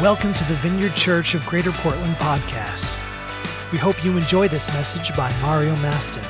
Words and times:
Welcome 0.00 0.32
to 0.32 0.44
the 0.44 0.54
Vineyard 0.54 0.94
Church 0.94 1.34
of 1.34 1.44
Greater 1.44 1.72
Portland 1.72 2.14
podcast. 2.14 2.96
We 3.70 3.76
hope 3.76 4.02
you 4.02 4.16
enjoy 4.16 4.48
this 4.48 4.72
message 4.72 5.14
by 5.14 5.30
Mario 5.42 5.76
Mastin. 5.76 6.24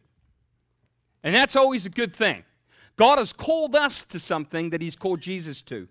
And 1.23 1.33
that's 1.33 1.55
always 1.55 1.85
a 1.85 1.89
good 1.89 2.13
thing. 2.13 2.43
God 2.97 3.17
has 3.17 3.31
called 3.31 3.77
us 3.77 4.03
to 4.03 4.19
something 4.19 4.71
that 4.71 4.81
He's 4.81 4.97
called 4.97 5.21
Jesus 5.21 5.61
to. 5.61 5.87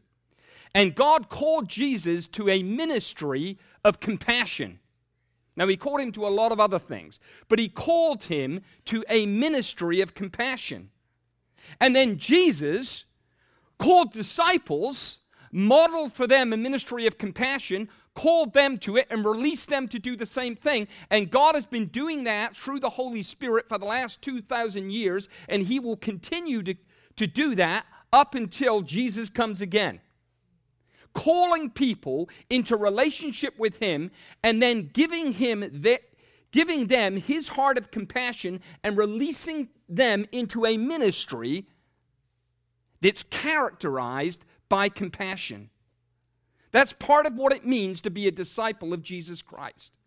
And 0.75 0.95
God 0.95 1.29
called 1.29 1.69
Jesus 1.69 2.27
to 2.29 2.49
a 2.49 2.63
ministry 2.63 3.59
of 3.85 4.01
compassion. 4.01 4.79
Now, 5.57 5.67
He 5.67 5.77
called 5.77 6.01
him 6.01 6.13
to 6.13 6.27
a 6.27 6.29
lot 6.29 6.53
of 6.53 6.61
other 6.61 6.79
things, 6.79 7.19
but 7.49 7.59
He 7.59 7.69
called 7.69 8.25
him 8.25 8.61
to 8.87 9.05
a 9.09 9.27
ministry 9.27 10.01
of 10.01 10.15
compassion. 10.15 10.91
And 11.81 11.95
then 11.97 12.19
Jesus 12.19 13.05
called 13.79 14.13
disciples, 14.13 15.21
modeled 15.51 16.13
for 16.13 16.27
them 16.27 16.53
a 16.53 16.57
ministry 16.57 17.07
of 17.07 17.19
compassion, 17.19 17.89
called 18.15 18.53
them 18.53 18.79
to 18.79 18.97
it, 18.97 19.07
and 19.11 19.25
released 19.25 19.69
them 19.69 19.89
to 19.89 19.99
do 19.99 20.17
the 20.17 20.27
same 20.27 20.55
thing. 20.57 20.89
And 21.11 21.31
God 21.31 21.55
has 21.55 21.67
been 21.67 21.87
doing 21.87 22.25
that 22.25 22.57
through 22.57 22.81
the 22.81 22.91
Holy 22.91 23.23
Spirit 23.23 23.69
for 23.69 23.79
the 23.79 23.85
last 23.85 24.23
2,000 24.23 24.91
years, 24.91 25.29
and 25.49 25.63
He 25.63 25.81
will 25.81 25.97
continue 25.97 26.63
to, 26.63 26.75
to 27.17 27.27
do 27.27 27.55
that 27.57 27.87
up 28.13 28.35
until 28.35 28.83
Jesus 28.83 29.29
comes 29.29 29.61
again 29.61 30.01
calling 31.19 31.69
people 31.69 32.31
into 32.49 32.77
relationship 32.77 33.59
with 33.59 33.79
him 33.79 34.09
and 34.45 34.63
then 34.63 34.89
giving 34.93 35.33
him 35.33 35.69
giving 36.53 36.87
them 36.87 37.17
his 37.17 37.49
heart 37.49 37.77
of 37.77 37.91
compassion 37.91 38.61
and 38.85 38.97
releasing 38.97 39.69
them 39.89 40.25
into 40.31 40.65
a 40.65 40.77
ministry 40.77 41.67
that's 43.01 43.25
characterized 43.25 44.45
by 44.69 44.89
compassion. 44.89 45.71
That's 46.71 46.93
part 46.93 47.27
of 47.27 47.35
what 47.35 47.53
it 47.53 47.67
means 47.67 48.01
to 48.03 48.11
be 48.11 48.29
a 48.29 48.31
disciple 48.31 48.93
of 48.93 49.03
Jesus 49.03 49.43
Christ. 49.43 49.99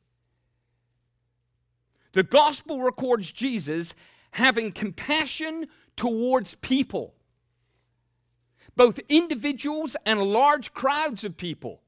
The 2.13 2.23
gospel 2.23 2.83
records 2.83 3.33
Jesus 3.33 3.95
having 4.31 4.71
compassion 4.71 5.67
towards 5.97 6.55
people 6.55 7.15
both 8.75 8.99
individuals 9.09 9.95
and 10.05 10.21
large 10.21 10.73
crowds 10.73 11.23
of 11.23 11.37
people. 11.37 11.81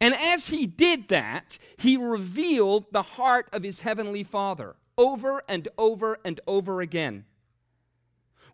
And 0.00 0.14
as 0.14 0.48
he 0.48 0.66
did 0.66 1.08
that, 1.08 1.58
he 1.76 1.96
revealed 1.96 2.86
the 2.90 3.02
heart 3.02 3.48
of 3.52 3.62
his 3.62 3.82
heavenly 3.82 4.24
Father 4.24 4.74
over 4.98 5.42
and 5.48 5.68
over 5.78 6.18
and 6.24 6.40
over 6.46 6.80
again. 6.80 7.24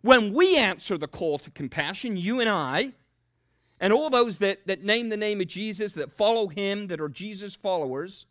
When 0.01 0.33
we 0.33 0.57
answer 0.57 0.97
the 0.97 1.07
call 1.07 1.39
to 1.39 1.51
compassion, 1.51 2.17
you 2.17 2.39
and 2.39 2.49
I, 2.49 2.93
and 3.79 3.91
all 3.91 4.09
those 4.09 4.37
that, 4.37 4.67
that 4.67 4.83
name 4.83 5.09
the 5.09 5.17
name 5.17 5.41
of 5.41 5.47
Jesus, 5.47 5.93
that 5.93 6.13
follow 6.13 6.47
him, 6.47 6.87
that 6.87 7.01
are 7.01 7.09
Jesus 7.09 7.55
followers, 7.55 8.25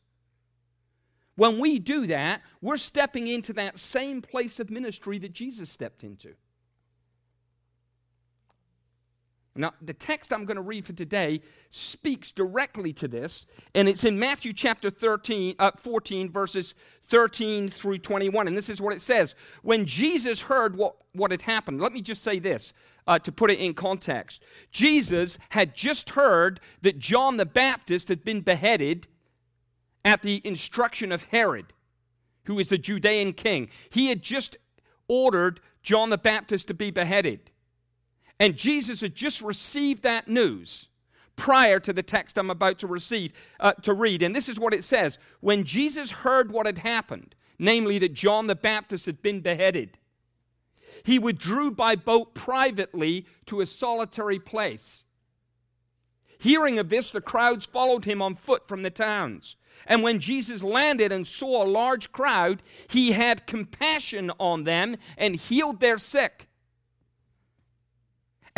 when 1.35 1.59
we 1.59 1.79
do 1.79 2.07
that, 2.09 2.43
we're 2.61 2.77
stepping 2.77 3.29
into 3.29 3.53
that 3.55 3.79
same 3.79 4.23
place 4.23 4.59
of 4.59 4.71
ministry 4.71 5.19
that 5.19 5.33
Jesus 5.33 5.71
stepped 5.71 6.03
into. 6.03 6.35
Now, 9.59 9.75
the 9.83 9.93
text 9.93 10.33
I'm 10.33 10.45
going 10.45 10.57
to 10.57 10.63
read 10.63 10.87
for 10.87 10.93
today 10.93 11.41
speaks 11.71 12.31
directly 12.31 12.93
to 12.93 13.09
this, 13.09 13.45
and 13.75 13.89
it's 13.89 14.05
in 14.05 14.17
Matthew 14.17 14.53
chapter 14.53 14.89
13, 14.89 15.57
uh, 15.59 15.73
14, 15.77 16.31
verses 16.31 16.75
13 17.03 17.69
through 17.69 17.99
21. 17.99 18.47
And 18.47 18.57
this 18.57 18.69
is 18.69 18.81
what 18.81 18.95
it 18.95 19.01
says 19.01 19.35
When 19.63 19.85
Jesus 19.85 20.43
heard 20.43 20.77
what, 20.77 20.95
what 21.13 21.33
had 21.33 21.43
happened, 21.43 21.81
let 21.81 21.93
me 21.93 22.01
just 22.01 22.23
say 22.23 22.39
this 22.39 22.73
uh, 23.09 23.19
to 23.19 23.33
put 23.33 23.51
it 23.51 23.59
in 23.59 23.75
context. 23.75 24.45
Jesus 24.71 25.39
had 25.49 25.75
just 25.75 26.11
heard 26.11 26.61
that 26.83 27.01
John 27.01 27.37
the 27.37 27.47
Baptist 27.47 28.09
had 28.09 28.23
been 28.23 28.43
beheaded 28.43 29.09
at 30.05 30.23
the 30.23 30.41
instruction 30.45 31.11
of 31.11 31.25
Herod, 31.25 31.73
who 32.45 32.61
is 32.61 32.69
the 32.69 32.79
Judean 32.79 33.33
king. 33.33 33.71
He 33.91 34.09
had 34.09 34.23
just 34.23 34.57
ordered 35.09 35.59
John 35.83 36.11
the 36.11 36.19
Baptist 36.19 36.69
to 36.69 36.75
be 36.75 36.93
beheaded. 36.93 37.51
And 38.41 38.57
Jesus 38.57 39.01
had 39.01 39.15
just 39.15 39.43
received 39.43 40.03
that 40.03 40.29
news 40.29 40.89
prior 41.37 41.81
to 41.81 41.93
the 41.93 42.03
text 42.03 42.37
I'm 42.39 42.51
about 42.51 42.79
to 42.81 42.87
receive 42.87 43.33
uh, 43.61 43.73
to 43.83 43.93
read. 43.93 44.23
And 44.23 44.35
this 44.35 44.49
is 44.49 44.59
what 44.59 44.75
it 44.75 44.85
says: 44.85 45.19
When 45.41 45.65
Jesus 45.65 46.11
heard 46.11 46.53
what 46.53 46.67
had 46.67 46.79
happened, 46.79 47.35
namely 47.59 47.99
that 47.99 48.15
John 48.15 48.47
the 48.47 48.55
Baptist 48.55 49.07
had 49.07 49.23
been 49.23 49.41
beheaded, 49.41 49.99
he 51.05 51.19
withdrew 51.19 51.73
by 51.73 51.97
boat 51.97 52.35
privately 52.35 53.27
to 53.47 53.61
a 53.61 53.67
solitary 53.67 54.39
place. 54.39 55.05
Hearing 56.41 56.79
of 56.79 56.89
this, 56.89 57.11
the 57.11 57.21
crowds 57.21 57.67
followed 57.67 58.05
him 58.05 58.23
on 58.23 58.37
foot 58.37 58.69
from 58.69 58.83
the 58.83 58.91
towns. 58.91 59.57
And 59.87 60.03
when 60.03 60.21
Jesus 60.21 60.63
landed 60.63 61.13
and 61.13 61.27
saw 61.27 61.63
a 61.63 61.67
large 61.67 62.13
crowd, 62.13 62.63
he 62.89 63.13
had 63.13 63.47
compassion 63.47 64.31
on 64.39 64.65
them 64.65 64.97
and 65.17 65.35
healed 65.37 65.81
their 65.81 65.99
sick. 65.99 66.48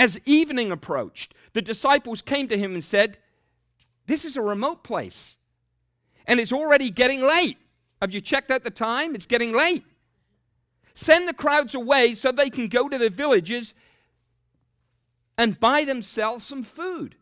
As 0.00 0.18
evening 0.24 0.72
approached, 0.72 1.34
the 1.52 1.60
disciples 1.60 2.22
came 2.22 2.48
to 2.48 2.56
him 2.56 2.72
and 2.72 2.82
said, 2.82 3.18
This 4.06 4.24
is 4.24 4.34
a 4.34 4.40
remote 4.40 4.82
place, 4.82 5.36
and 6.26 6.40
it's 6.40 6.54
already 6.54 6.90
getting 6.90 7.20
late. 7.20 7.58
Have 8.00 8.14
you 8.14 8.22
checked 8.22 8.50
out 8.50 8.64
the 8.64 8.70
time? 8.70 9.14
It's 9.14 9.26
getting 9.26 9.54
late. 9.54 9.84
Send 10.94 11.28
the 11.28 11.34
crowds 11.34 11.74
away 11.74 12.14
so 12.14 12.32
they 12.32 12.48
can 12.48 12.68
go 12.68 12.88
to 12.88 12.96
the 12.96 13.10
villages 13.10 13.74
and 15.36 15.60
buy 15.60 15.84
themselves 15.84 16.46
some 16.46 16.62
food. 16.62 17.14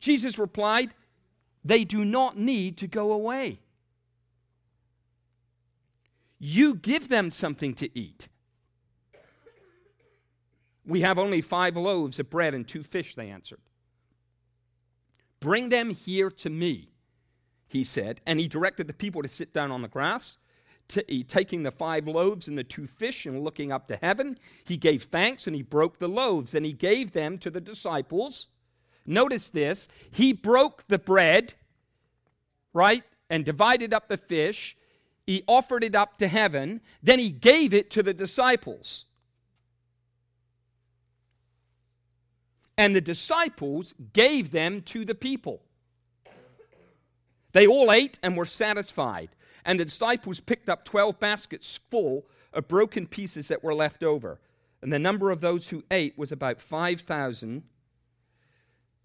Jesus 0.00 0.38
replied, 0.38 0.90
They 1.64 1.84
do 1.84 2.04
not 2.04 2.36
need 2.36 2.76
to 2.76 2.86
go 2.86 3.12
away. 3.12 3.60
You 6.38 6.74
give 6.74 7.08
them 7.08 7.30
something 7.30 7.72
to 7.76 7.98
eat. 7.98 8.28
We 10.86 11.00
have 11.00 11.18
only 11.18 11.40
five 11.40 11.76
loaves 11.76 12.18
of 12.18 12.30
bread 12.30 12.54
and 12.54 12.66
two 12.66 12.82
fish, 12.82 13.14
they 13.14 13.30
answered. 13.30 13.60
Bring 15.40 15.68
them 15.68 15.90
here 15.90 16.30
to 16.30 16.50
me, 16.50 16.90
he 17.68 17.84
said. 17.84 18.20
And 18.26 18.40
he 18.40 18.48
directed 18.48 18.86
the 18.86 18.94
people 18.94 19.22
to 19.22 19.28
sit 19.28 19.52
down 19.52 19.70
on 19.70 19.82
the 19.82 19.88
grass. 19.88 20.38
Taking 20.88 21.62
the 21.62 21.70
five 21.70 22.06
loaves 22.06 22.46
and 22.46 22.58
the 22.58 22.64
two 22.64 22.86
fish 22.86 23.24
and 23.24 23.42
looking 23.42 23.72
up 23.72 23.88
to 23.88 23.96
heaven, 23.96 24.36
he 24.66 24.76
gave 24.76 25.04
thanks 25.04 25.46
and 25.46 25.56
he 25.56 25.62
broke 25.62 25.98
the 25.98 26.08
loaves. 26.08 26.54
and 26.54 26.66
he 26.66 26.72
gave 26.72 27.12
them 27.12 27.38
to 27.38 27.50
the 27.50 27.60
disciples. 27.60 28.48
Notice 29.06 29.48
this 29.48 29.88
he 30.10 30.32
broke 30.32 30.86
the 30.88 30.98
bread, 30.98 31.54
right, 32.72 33.02
and 33.30 33.44
divided 33.44 33.94
up 33.94 34.08
the 34.08 34.16
fish. 34.16 34.76
He 35.26 35.42
offered 35.46 35.84
it 35.84 35.94
up 35.94 36.18
to 36.18 36.28
heaven. 36.28 36.82
Then 37.02 37.18
he 37.18 37.30
gave 37.30 37.72
it 37.72 37.90
to 37.92 38.02
the 38.02 38.14
disciples. 38.14 39.06
And 42.76 42.94
the 42.94 43.00
disciples 43.00 43.94
gave 44.12 44.50
them 44.50 44.82
to 44.82 45.04
the 45.04 45.14
people. 45.14 45.62
They 47.52 47.66
all 47.66 47.92
ate 47.92 48.18
and 48.22 48.36
were 48.36 48.46
satisfied, 48.46 49.30
and 49.64 49.78
the 49.78 49.84
disciples 49.84 50.40
picked 50.40 50.68
up 50.68 50.84
12 50.84 51.20
baskets 51.20 51.80
full 51.90 52.26
of 52.52 52.68
broken 52.68 53.06
pieces 53.06 53.48
that 53.48 53.62
were 53.62 53.74
left 53.74 54.02
over. 54.02 54.40
And 54.82 54.92
the 54.92 54.98
number 54.98 55.30
of 55.30 55.40
those 55.40 55.68
who 55.68 55.84
ate 55.90 56.18
was 56.18 56.32
about 56.32 56.60
5,000, 56.60 57.62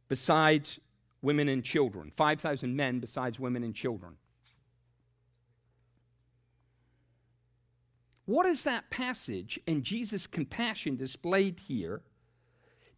besides 0.08 0.80
women 1.22 1.48
and 1.48 1.64
children. 1.64 2.12
5,000 2.16 2.76
men, 2.76 3.00
besides 3.00 3.40
women 3.40 3.64
and 3.64 3.76
children. 3.76 4.16
What 8.26 8.46
is 8.46 8.64
that 8.64 8.90
passage 8.90 9.60
and 9.68 9.84
Jesus' 9.84 10.28
compassion 10.28 10.96
displayed 10.96 11.62
here 11.62 12.02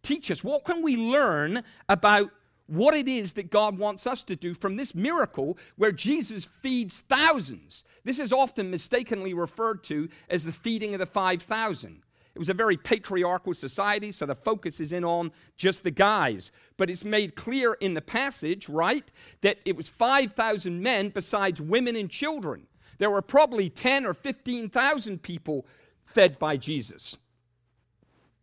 teach 0.04 0.32
us? 0.32 0.44
What 0.44 0.66
can 0.66 0.82
we 0.82 0.98
learn 0.98 1.64
about 1.90 2.32
what 2.68 2.94
it 2.94 3.08
is 3.08 3.34
that 3.34 3.52
God 3.52 3.78
wants 3.78 4.08
us 4.08 4.24
to 4.24 4.36
do 4.36 4.54
from 4.54 4.78
this 4.78 4.96
miracle 4.96 5.58
where 5.76 5.92
Jesus 5.92 6.48
feeds 6.62 7.02
thousands? 7.02 7.84
This 8.04 8.20
is 8.20 8.32
often 8.32 8.72
mistakenly 8.72 9.34
referred 9.34 9.84
to 9.86 10.10
as 10.30 10.46
the 10.46 10.52
feeding 10.52 10.94
of 10.94 11.00
the 11.00 11.06
5,000. 11.06 12.04
It 12.34 12.40
was 12.40 12.50
a 12.50 12.54
very 12.54 12.78
patriarchal 12.78 13.54
society, 13.54 14.12
so 14.14 14.26
the 14.26 14.36
focus 14.36 14.80
is 14.80 14.94
in 14.94 15.04
on 15.04 15.34
just 15.58 15.84
the 15.84 15.92
guys. 15.92 16.50
But 16.78 16.90
it's 16.90 17.04
made 17.04 17.36
clear 17.36 17.74
in 17.74 17.94
the 17.94 18.02
passage, 18.02 18.70
right, 18.70 19.12
that 19.42 19.58
it 19.66 19.76
was 19.76 19.90
5,000 19.90 20.82
men 20.82 21.10
besides 21.10 21.60
women 21.60 21.98
and 21.98 22.10
children. 22.10 22.68
There 23.00 23.10
were 23.10 23.22
probably 23.22 23.70
10 23.70 24.06
or 24.06 24.14
15,000 24.14 25.22
people 25.22 25.66
fed 26.06 26.40
by 26.40 26.56
Jesus, 26.56 27.18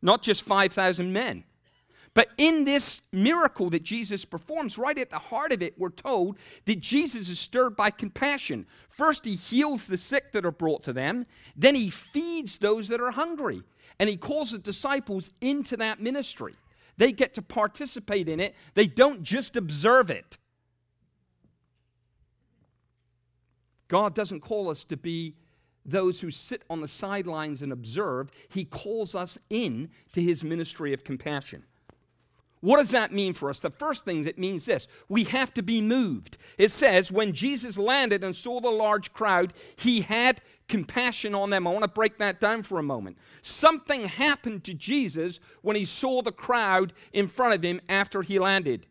not 0.03 0.23
just 0.23 0.43
5,000 0.43 1.13
men. 1.13 1.45
But 2.19 2.31
in 2.37 2.65
this 2.65 3.01
miracle 3.13 3.71
that 3.71 3.85
Jesus 3.85 4.25
performs, 4.25 4.77
right 4.77 4.99
at 4.99 5.09
the 5.09 5.21
heart 5.21 5.53
of 5.53 5.63
it, 5.63 5.79
we're 5.79 5.91
told 5.91 6.37
that 6.65 6.81
Jesus 6.81 7.29
is 7.29 7.39
stirred 7.39 7.77
by 7.77 7.91
compassion. 7.91 8.67
First, 8.89 9.25
he 9.25 9.37
heals 9.37 9.87
the 9.87 9.97
sick 9.97 10.33
that 10.33 10.45
are 10.45 10.51
brought 10.51 10.83
to 10.83 10.93
them, 10.93 11.27
then, 11.55 11.77
he 11.77 11.91
feeds 11.91 12.59
those 12.59 12.89
that 12.89 13.01
are 13.01 13.13
hungry, 13.13 13.63
and 14.01 14.11
he 14.11 14.17
calls 14.17 14.51
the 14.51 14.59
disciples 14.59 15.31
into 15.41 15.77
that 15.77 16.01
ministry. 16.01 16.57
They 16.97 17.13
get 17.13 17.35
to 17.35 17.43
participate 17.43 18.29
in 18.29 18.41
it, 18.41 18.57
they 18.75 18.89
don't 18.89 19.23
just 19.23 19.57
observe 19.57 20.11
it. 20.11 20.39
God 23.87 24.17
doesn't 24.17 24.41
call 24.41 24.71
us 24.71 24.85
to 24.87 24.97
be 24.97 25.37
those 25.87 26.21
who 26.21 26.33
sit 26.33 26.65
on 26.69 26.81
the 26.81 26.89
sidelines 26.89 27.63
and 27.63 27.71
observe, 27.71 28.33
He 28.49 28.65
calls 28.65 29.15
us 29.15 29.39
in 29.51 29.91
to 30.15 30.21
His 30.21 30.43
ministry 30.43 30.93
of 30.93 31.05
compassion. 31.05 31.63
What 32.61 32.79
does 32.79 32.91
that 32.91 33.13
mean 33.13 33.35
for 33.35 33.51
us? 33.51 33.61
The 33.61 33.71
first 33.71 34.05
thing 34.05 34.27
it 34.27 34.39
means 34.39 34.65
this 34.67 34.89
we 35.09 35.25
have 35.25 35.55
to 35.55 35.63
be 35.63 35.81
moved. 35.81 36.39
It 36.57 36.71
says, 36.71 37.13
when 37.13 37.33
Jesus 37.33 37.79
landed 37.79 38.25
and 38.25 38.35
saw 38.35 38.61
the 38.61 38.71
large 38.71 39.13
crowd, 39.13 39.53
he 39.77 40.01
had 40.01 40.41
compassion 40.69 41.35
on 41.35 41.51
them. 41.51 41.67
I 41.67 41.71
want 41.71 41.85
to 41.85 41.89
break 41.89 42.19
that 42.19 42.41
down 42.41 42.63
for 42.63 42.79
a 42.79 42.83
moment. 42.83 43.17
Something 43.43 44.07
happened 44.07 44.65
to 44.65 44.75
Jesus 44.75 45.41
when 45.63 45.77
he 45.77 45.85
saw 45.85 46.21
the 46.21 46.33
crowd 46.33 46.93
in 47.13 47.29
front 47.29 47.55
of 47.55 47.63
him 47.63 47.81
after 47.89 48.23
he 48.23 48.39
landed. 48.39 48.87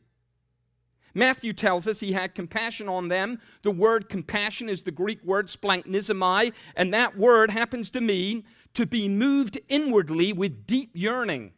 Matthew 1.13 1.51
tells 1.51 1.87
us 1.87 1.99
he 1.99 2.13
had 2.13 2.35
compassion 2.35 2.87
on 2.87 3.07
them. 3.07 3.41
The 3.63 3.71
word 3.71 4.07
compassion 4.07 4.69
is 4.69 4.83
the 4.83 4.91
Greek 4.91 5.23
word 5.23 5.47
splanchnizomai, 5.47 6.53
and 6.75 6.93
that 6.93 7.17
word 7.17 7.49
happens 7.51 7.89
to 7.91 8.01
mean 8.01 8.43
to 8.75 8.85
be 8.85 9.09
moved 9.09 9.59
inwardly 9.67 10.31
with 10.31 10.67
deep 10.67 10.91
yearning 10.93 11.53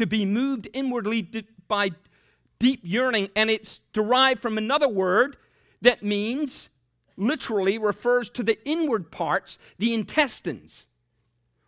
to 0.00 0.06
be 0.06 0.24
moved 0.24 0.66
inwardly 0.72 1.20
by 1.68 1.90
deep 2.58 2.80
yearning, 2.82 3.28
and 3.36 3.50
it's 3.50 3.80
derived 3.92 4.40
from 4.40 4.56
another 4.56 4.88
word 4.88 5.36
that 5.82 6.02
means, 6.02 6.70
literally, 7.18 7.76
refers 7.76 8.30
to 8.30 8.42
the 8.42 8.58
inward 8.66 9.10
parts, 9.10 9.58
the 9.76 9.92
intestines, 9.92 10.86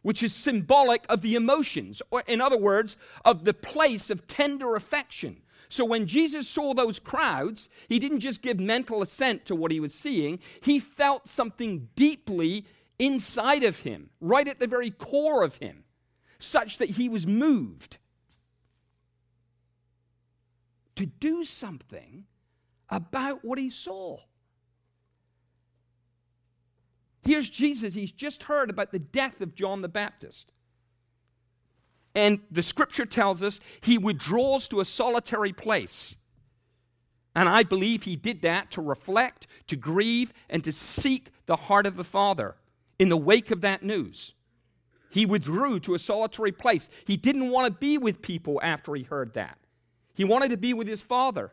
which 0.00 0.23
is 0.23 0.34
symbolic 0.34 1.05
of 1.11 1.20
the 1.20 1.34
emotions, 1.34 2.00
or 2.11 2.25
in 2.26 2.40
other 2.40 2.56
words, 2.56 2.96
of 3.23 3.44
the 3.44 3.52
place 3.52 4.08
of 4.08 4.26
tender 4.26 4.76
affection. 4.76 5.43
So 5.69 5.84
when 5.84 6.06
Jesus 6.06 6.49
saw 6.49 6.73
those 6.73 6.99
crowds, 6.99 7.69
he 7.90 7.99
didn't 7.99 8.20
just 8.20 8.40
give 8.40 8.58
mental 8.58 9.02
assent 9.02 9.44
to 9.44 9.55
what 9.55 9.70
he 9.70 9.79
was 9.79 9.93
seeing, 9.93 10.38
he 10.62 10.79
felt 10.79 11.29
something 11.29 11.90
deeply 11.96 12.64
inside 12.99 13.62
of 13.62 13.81
him, 13.81 14.08
right 14.23 14.49
at 14.49 14.58
the 14.58 14.67
very 14.67 14.90
core 14.90 15.44
of 15.44 15.56
him, 15.56 15.84
such 16.38 16.79
that 16.79 16.88
he 16.88 17.11
was 17.11 17.26
moved 17.26 17.99
to 20.97 21.06
do 21.06 21.44
something 21.44 22.25
about 22.89 23.44
what 23.44 23.59
he 23.59 23.71
saw. 23.71 24.19
Here's 27.23 27.49
Jesus. 27.49 27.94
He's 27.94 28.12
just 28.12 28.44
heard 28.44 28.69
about 28.69 28.91
the 28.91 28.99
death 28.99 29.41
of 29.41 29.55
John 29.55 29.81
the 29.81 29.89
Baptist. 29.89 30.53
And 32.15 32.41
the 32.50 32.62
scripture 32.62 33.06
tells 33.06 33.43
us 33.43 33.61
he 33.81 33.97
withdraws 33.97 34.69
to 34.69 34.81
a 34.81 34.85
solitary 34.85 35.53
place. 35.53 36.17
And 37.35 37.49
I 37.49 37.62
believe 37.62 38.03
he 38.03 38.17
did 38.17 38.43
that 38.43 38.71
to 38.73 38.83
reflect, 38.83 39.47
to 39.69 39.77
grieve, 39.77 40.35
and 40.50 40.62
to 40.65 40.73
seek 40.73 41.31
the 41.47 41.56
heart 41.56 41.87
of 41.87 41.97
the 41.97 42.05
Father 42.05 42.56
in 42.99 43.09
the 43.09 43.17
wake 43.17 43.50
of 43.50 43.62
that 43.62 43.83
news. 43.83 44.35
He 45.11 45.25
withdrew 45.25 45.81
to 45.81 45.94
a 45.94 45.99
solitary 45.99 46.53
place. 46.53 46.89
He 47.06 47.17
didn't 47.17 47.50
want 47.50 47.67
to 47.67 47.79
be 47.79 47.97
with 47.97 48.21
people 48.21 48.61
after 48.62 48.94
he 48.94 49.05
heard 49.05 49.35
that. 49.35 49.59
He 50.14 50.25
wanted 50.25 50.50
to 50.50 50.56
be 50.56 50.75
with 50.75 50.87
his 50.87 51.03
father. 51.03 51.53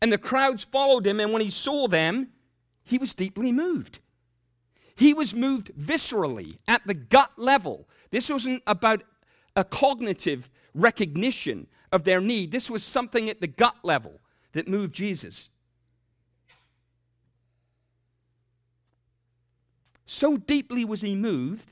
And 0.00 0.12
the 0.12 0.18
crowds 0.18 0.64
followed 0.64 1.06
him, 1.06 1.20
and 1.20 1.32
when 1.32 1.42
he 1.42 1.50
saw 1.50 1.88
them, 1.88 2.28
he 2.82 2.98
was 2.98 3.14
deeply 3.14 3.52
moved. 3.52 4.00
He 4.96 5.14
was 5.14 5.34
moved 5.34 5.72
viscerally 5.78 6.58
at 6.68 6.86
the 6.86 6.94
gut 6.94 7.32
level. 7.36 7.88
This 8.10 8.28
wasn't 8.28 8.62
about 8.66 9.02
a 9.56 9.64
cognitive 9.64 10.50
recognition 10.74 11.66
of 11.90 12.04
their 12.04 12.20
need, 12.20 12.50
this 12.50 12.68
was 12.68 12.82
something 12.82 13.30
at 13.30 13.40
the 13.40 13.46
gut 13.46 13.76
level 13.84 14.20
that 14.52 14.66
moved 14.66 14.94
Jesus. 14.94 15.48
So 20.06 20.36
deeply 20.36 20.84
was 20.84 21.00
he 21.00 21.14
moved 21.14 21.70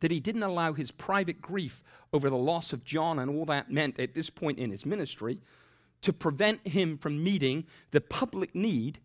that 0.00 0.10
he 0.10 0.20
didn't 0.20 0.42
allow 0.42 0.72
his 0.72 0.90
private 0.90 1.40
grief 1.40 1.82
over 2.12 2.28
the 2.28 2.36
loss 2.36 2.72
of 2.72 2.84
John 2.84 3.18
and 3.18 3.30
all 3.30 3.44
that 3.46 3.70
meant 3.70 4.00
at 4.00 4.14
this 4.14 4.30
point 4.30 4.58
in 4.58 4.70
his 4.70 4.84
ministry 4.84 5.40
to 6.02 6.12
prevent 6.12 6.66
him 6.66 6.96
from 6.96 7.22
meeting 7.22 7.66
the 7.90 8.00
public 8.00 8.54
need 8.54 8.98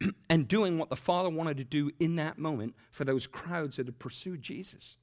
and 0.30 0.48
doing 0.48 0.78
what 0.78 0.88
the 0.88 0.96
Father 0.96 1.28
wanted 1.28 1.56
to 1.56 1.64
do 1.64 1.90
in 1.98 2.16
that 2.16 2.38
moment 2.38 2.74
for 2.90 3.04
those 3.04 3.26
crowds 3.26 3.76
that 3.76 3.86
had 3.86 3.98
pursued 3.98 4.42
Jesus. 4.42 4.96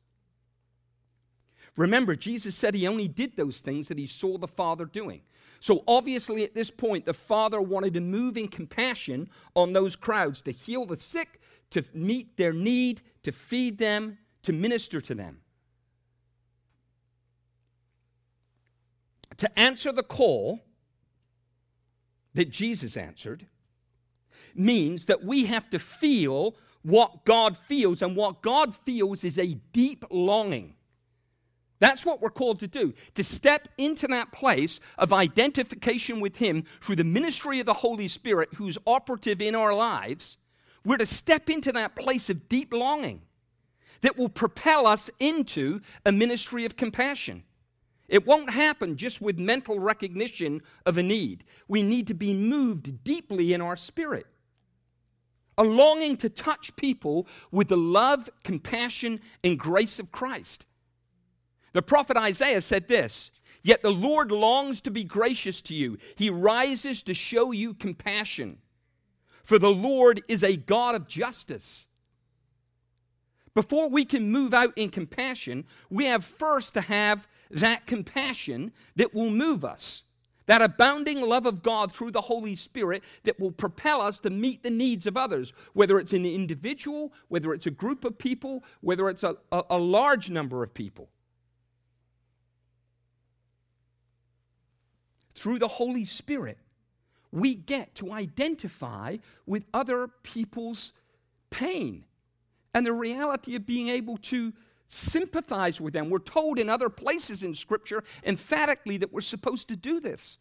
Remember, 1.76 2.16
Jesus 2.16 2.56
said 2.56 2.74
he 2.74 2.88
only 2.88 3.08
did 3.08 3.36
those 3.36 3.60
things 3.60 3.88
that 3.88 3.98
he 3.98 4.08
saw 4.08 4.38
the 4.38 4.48
Father 4.48 4.86
doing. 4.86 5.22
So, 5.62 5.84
obviously, 5.88 6.44
at 6.44 6.56
this 6.56 6.72
point, 6.72 7.06
the 7.06 7.14
Father 7.14 7.62
wanted 7.62 7.94
to 7.96 8.02
move 8.02 8.38
in 8.38 8.48
compassion 8.48 9.30
on 9.56 9.74
those 9.74 9.96
crowds 9.96 10.42
to 10.44 10.52
heal 10.52 10.86
the 10.86 10.96
sick, 10.96 11.42
to 11.72 11.84
meet 11.94 12.38
their 12.38 12.54
need, 12.54 13.02
to 13.24 13.32
feed 13.32 13.78
them, 13.78 14.18
to 14.44 14.54
minister 14.54 15.02
to 15.02 15.16
them. 15.16 15.40
To 19.38 19.60
answer 19.60 19.92
the 19.92 20.04
call 20.04 20.60
that 22.34 22.50
Jesus 22.50 22.98
answered 22.98 23.48
means 24.56 25.06
that 25.06 25.24
we 25.24 25.46
have 25.46 25.70
to 25.70 25.80
feel 25.80 26.56
what 26.82 27.26
God 27.26 27.58
feels, 27.58 28.02
and 28.02 28.16
what 28.16 28.42
God 28.42 28.76
feels 28.86 29.24
is 29.24 29.38
a 29.38 29.54
deep 29.74 30.06
longing. 30.10 30.76
That's 31.80 32.06
what 32.06 32.22
we're 32.22 32.30
called 32.30 32.60
to 32.60 32.68
do 32.68 32.94
to 33.16 33.24
step 33.24 33.68
into 33.78 34.08
that 34.08 34.32
place 34.32 34.80
of 34.98 35.14
identification 35.14 36.20
with 36.20 36.38
Him 36.38 36.64
through 36.82 36.98
the 36.98 37.04
ministry 37.04 37.60
of 37.60 37.66
the 37.66 37.74
Holy 37.74 38.08
Spirit, 38.08 38.50
who's 38.56 38.78
operative 38.86 39.42
in 39.42 39.56
our 39.56 39.74
lives. 39.74 40.38
We're 40.86 40.98
to 40.98 41.06
step 41.06 41.50
into 41.50 41.72
that 41.74 41.96
place 41.96 42.30
of 42.30 42.48
deep 42.48 42.74
longing 42.74 43.22
that 44.02 44.18
will 44.18 44.30
propel 44.30 44.88
us 44.88 45.10
into 45.20 45.82
a 46.06 46.12
ministry 46.12 46.66
of 46.66 46.78
compassion. 46.78 47.44
It 48.08 48.26
won't 48.26 48.50
happen 48.50 48.98
just 48.98 49.22
with 49.22 49.38
mental 49.38 49.80
recognition 49.80 50.62
of 50.86 50.98
a 50.98 51.04
need. 51.04 51.44
We 51.68 51.84
need 51.84 52.08
to 52.08 52.16
be 52.16 52.34
moved 52.34 53.04
deeply 53.04 53.54
in 53.54 53.62
our 53.62 53.76
spirit. 53.76 54.26
A 55.58 55.64
longing 55.64 56.18
to 56.18 56.30
touch 56.30 56.76
people 56.76 57.28
with 57.52 57.68
the 57.68 57.78
love, 57.78 58.30
compassion, 58.44 59.20
and 59.44 59.60
grace 59.60 60.00
of 60.00 60.12
Christ. 60.12 60.66
The 61.74 61.82
prophet 61.82 62.18
Isaiah 62.18 62.62
said 62.62 62.88
this 62.88 63.30
Yet 63.62 63.82
the 63.82 63.92
Lord 63.92 64.32
longs 64.32 64.82
to 64.82 64.92
be 64.92 65.04
gracious 65.04 65.62
to 65.64 65.76
you, 65.76 65.98
He 66.16 66.30
rises 66.30 67.04
to 67.04 67.14
show 67.14 67.52
you 67.52 67.74
compassion. 67.74 68.60
For 69.44 69.60
the 69.60 69.72
Lord 69.72 70.22
is 70.28 70.44
a 70.44 70.56
God 70.56 70.96
of 70.96 71.08
justice. 71.08 71.88
Before 73.54 73.90
we 73.90 74.06
can 74.06 74.32
move 74.32 74.54
out 74.54 74.74
in 74.76 74.90
compassion, 74.90 75.66
we 75.90 76.06
have 76.06 76.24
first 76.24 76.74
to 76.76 76.82
have 76.82 77.28
that 77.50 77.88
compassion 77.88 78.72
that 78.96 79.14
will 79.14 79.32
move 79.32 79.66
us. 79.66 80.04
That 80.46 80.62
abounding 80.64 81.22
love 81.22 81.46
of 81.46 81.62
God 81.62 81.92
through 81.92 82.10
the 82.10 82.22
Holy 82.22 82.56
Spirit 82.56 83.04
that 83.24 83.40
will 83.40 83.52
propel 83.52 84.02
us 84.02 84.18
to 84.20 84.32
meet 84.32 84.64
the 84.64 84.72
needs 84.72 85.06
of 85.06 85.16
others, 85.16 85.54
whether 85.74 86.00
it's 86.00 86.14
an 86.14 86.26
individual, 86.26 87.14
whether 87.28 87.54
it's 87.54 87.68
a 87.68 87.72
group 87.72 88.04
of 88.04 88.18
people, 88.18 88.64
whether 88.82 89.10
it's 89.10 89.24
a, 89.24 89.36
a, 89.52 89.64
a 89.72 89.78
large 89.78 90.32
number 90.32 90.64
of 90.64 90.74
people. 90.74 91.10
Through 95.36 95.60
the 95.60 95.68
Holy 95.68 96.04
Spirit, 96.04 96.58
we 97.32 97.54
get 97.54 97.94
to 97.96 98.12
identify 98.12 99.18
with 99.46 99.66
other 99.72 100.08
people's 100.24 100.94
pain 101.52 102.06
and 102.74 102.86
the 102.86 102.94
reality 102.94 103.56
of 103.56 103.66
being 103.66 103.90
able 103.90 104.18
to 104.18 104.54
sympathize 104.90 105.80
with 105.80 105.94
them. 105.94 106.10
We're 106.10 106.20
told 106.20 106.60
in 106.60 106.70
other 106.70 106.90
places 106.90 107.44
in 107.44 107.54
Scripture 107.54 108.04
emphatically 108.24 108.98
that 108.98 109.14
we're 109.14 109.22
supposed 109.22 109.68
to 109.70 109.76
do 109.76 110.00
this. 110.00 110.38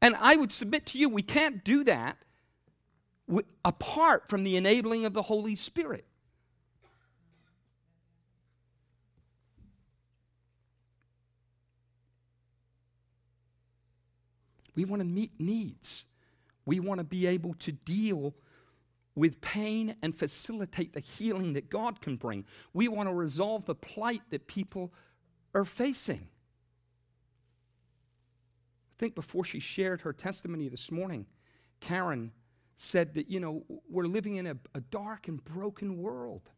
And 0.00 0.14
I 0.18 0.36
would 0.36 0.52
submit 0.52 0.86
to 0.86 0.98
you, 0.98 1.08
we 1.08 1.22
can't 1.22 1.64
do 1.64 1.84
that 1.84 2.18
apart 3.64 4.28
from 4.28 4.44
the 4.44 4.56
enabling 4.56 5.04
of 5.04 5.12
the 5.14 5.22
Holy 5.22 5.56
Spirit. 5.56 6.04
We 14.74 14.84
want 14.84 15.00
to 15.00 15.06
meet 15.06 15.32
needs. 15.38 16.04
We 16.66 16.80
want 16.80 16.98
to 16.98 17.04
be 17.04 17.26
able 17.26 17.54
to 17.54 17.72
deal 17.72 18.34
with 19.16 19.40
pain 19.40 19.96
and 20.02 20.14
facilitate 20.14 20.92
the 20.92 21.00
healing 21.00 21.54
that 21.54 21.68
God 21.70 22.00
can 22.00 22.16
bring. 22.16 22.44
We 22.72 22.86
want 22.86 23.08
to 23.08 23.14
resolve 23.14 23.64
the 23.64 23.74
plight 23.74 24.20
that 24.30 24.46
people 24.46 24.92
are 25.54 25.64
facing. 25.64 26.28
I 28.92 28.98
think 28.98 29.14
before 29.14 29.42
she 29.42 29.58
shared 29.58 30.02
her 30.02 30.12
testimony 30.12 30.68
this 30.68 30.92
morning, 30.92 31.26
Karen 31.80 32.30
said 32.76 33.14
that, 33.14 33.30
you 33.30 33.40
know, 33.40 33.64
we're 33.88 34.06
living 34.06 34.36
in 34.36 34.46
a, 34.46 34.56
a 34.74 34.80
dark 34.80 35.28
and 35.28 35.42
broken 35.42 35.96
world. 35.96 36.50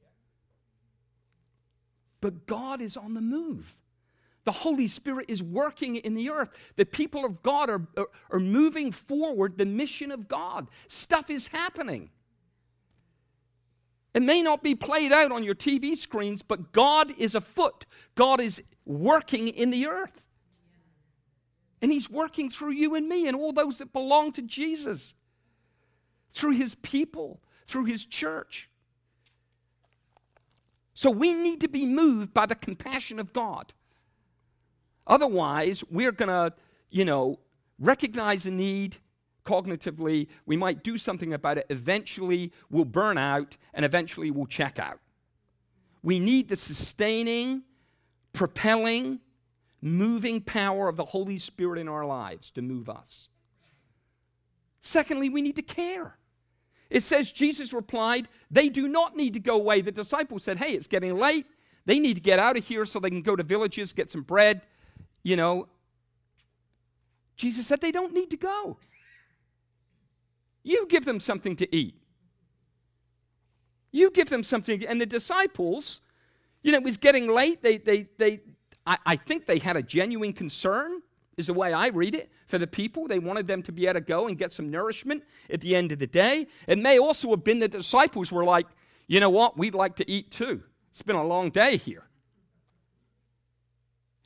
But 2.20 2.46
God 2.46 2.80
is 2.80 2.96
on 2.96 3.14
the 3.14 3.20
move. 3.20 3.76
The 4.44 4.52
Holy 4.52 4.88
Spirit 4.88 5.26
is 5.28 5.42
working 5.42 5.96
in 5.96 6.14
the 6.14 6.30
earth. 6.30 6.56
The 6.76 6.86
people 6.86 7.24
of 7.24 7.42
God 7.42 7.70
are, 7.70 7.86
are, 7.96 8.08
are, 8.30 8.40
moving 8.40 8.92
forward 8.92 9.58
the 9.58 9.66
mission 9.66 10.10
of 10.10 10.26
God. 10.26 10.68
Stuff 10.88 11.28
is 11.28 11.48
happening. 11.48 12.10
It 14.18 14.22
may 14.22 14.42
not 14.42 14.64
be 14.64 14.74
played 14.74 15.12
out 15.12 15.30
on 15.30 15.44
your 15.44 15.54
TV 15.54 15.96
screens, 15.96 16.42
but 16.42 16.72
God 16.72 17.12
is 17.18 17.36
afoot. 17.36 17.86
God 18.16 18.40
is 18.40 18.60
working 18.84 19.46
in 19.46 19.70
the 19.70 19.86
earth. 19.86 20.24
And 21.80 21.92
He's 21.92 22.10
working 22.10 22.50
through 22.50 22.72
you 22.72 22.96
and 22.96 23.08
me 23.08 23.28
and 23.28 23.36
all 23.36 23.52
those 23.52 23.78
that 23.78 23.92
belong 23.92 24.32
to 24.32 24.42
Jesus, 24.42 25.14
through 26.32 26.54
His 26.54 26.74
people, 26.74 27.40
through 27.68 27.84
His 27.84 28.04
church. 28.04 28.68
So 30.94 31.12
we 31.12 31.32
need 31.32 31.60
to 31.60 31.68
be 31.68 31.86
moved 31.86 32.34
by 32.34 32.46
the 32.46 32.56
compassion 32.56 33.20
of 33.20 33.32
God. 33.32 33.72
Otherwise, 35.06 35.84
we're 35.92 36.10
going 36.10 36.28
to, 36.28 36.56
you 36.90 37.04
know, 37.04 37.38
recognize 37.78 38.46
a 38.46 38.50
need 38.50 38.96
cognitively. 39.48 40.28
We 40.46 40.56
might 40.56 40.84
do 40.84 40.98
something 40.98 41.32
about 41.32 41.58
it. 41.58 41.66
Eventually, 41.70 42.52
we'll 42.70 42.84
burn 42.84 43.16
out 43.16 43.56
and 43.72 43.84
eventually 43.84 44.30
we'll 44.30 44.46
check 44.46 44.78
out. 44.78 45.00
We 46.02 46.20
need 46.20 46.48
the 46.48 46.56
sustaining, 46.56 47.62
propelling, 48.32 49.20
moving 49.80 50.40
power 50.40 50.88
of 50.88 50.96
the 50.96 51.04
Holy 51.04 51.38
Spirit 51.38 51.78
in 51.78 51.88
our 51.88 52.04
lives 52.04 52.50
to 52.52 52.62
move 52.62 52.88
us. 52.88 53.28
Secondly, 54.80 55.28
we 55.28 55.42
need 55.42 55.56
to 55.56 55.62
care. 55.62 56.18
It 56.90 57.02
says 57.02 57.32
Jesus 57.32 57.72
replied, 57.72 58.28
They 58.50 58.68
do 58.68 58.86
not 58.88 59.16
need 59.16 59.34
to 59.34 59.40
go 59.40 59.56
away. 59.56 59.80
The 59.80 59.92
disciples 59.92 60.44
said, 60.44 60.58
Hey, 60.58 60.72
it's 60.72 60.86
getting 60.86 61.18
late. 61.18 61.46
They 61.84 61.98
need 61.98 62.14
to 62.14 62.20
get 62.20 62.38
out 62.38 62.56
of 62.56 62.66
here 62.66 62.84
so 62.84 63.00
they 63.00 63.10
can 63.10 63.22
go 63.22 63.34
to 63.34 63.42
villages, 63.42 63.92
get 63.92 64.10
some 64.10 64.22
bread, 64.22 64.62
you 65.22 65.36
know. 65.36 65.68
Jesus 67.36 67.66
said, 67.66 67.80
They 67.80 67.92
don't 67.92 68.12
need 68.12 68.30
to 68.30 68.36
go. 68.36 68.78
You 70.68 70.86
give 70.86 71.06
them 71.06 71.18
something 71.18 71.56
to 71.56 71.74
eat. 71.74 71.94
You 73.90 74.10
give 74.10 74.28
them 74.28 74.44
something. 74.44 74.86
And 74.86 75.00
the 75.00 75.06
disciples, 75.06 76.02
you 76.62 76.72
know, 76.72 76.78
it 76.78 76.84
was 76.84 76.98
getting 76.98 77.26
late. 77.26 77.62
They, 77.62 77.78
they, 77.78 78.06
they, 78.18 78.40
I, 78.86 78.98
I 79.06 79.16
think 79.16 79.46
they 79.46 79.60
had 79.60 79.78
a 79.78 79.82
genuine 79.82 80.34
concern 80.34 81.00
is 81.38 81.46
the 81.46 81.54
way 81.54 81.72
I 81.72 81.86
read 81.86 82.14
it, 82.14 82.30
for 82.48 82.58
the 82.58 82.66
people. 82.66 83.08
They 83.08 83.18
wanted 83.18 83.46
them 83.46 83.62
to 83.62 83.72
be 83.72 83.86
able 83.86 83.94
to 83.94 84.00
go 84.02 84.28
and 84.28 84.36
get 84.36 84.52
some 84.52 84.70
nourishment 84.70 85.24
at 85.48 85.62
the 85.62 85.74
end 85.74 85.90
of 85.90 86.00
the 86.00 86.06
day. 86.06 86.46
It 86.66 86.76
may 86.76 86.98
also 86.98 87.30
have 87.30 87.44
been 87.44 87.60
the 87.60 87.68
disciples 87.68 88.30
were 88.30 88.44
like, 88.44 88.66
you 89.06 89.20
know 89.20 89.30
what, 89.30 89.56
we'd 89.56 89.74
like 89.74 89.96
to 89.96 90.10
eat 90.10 90.30
too. 90.30 90.62
It's 90.90 91.00
been 91.00 91.16
a 91.16 91.24
long 91.24 91.48
day 91.48 91.78
here. 91.78 92.04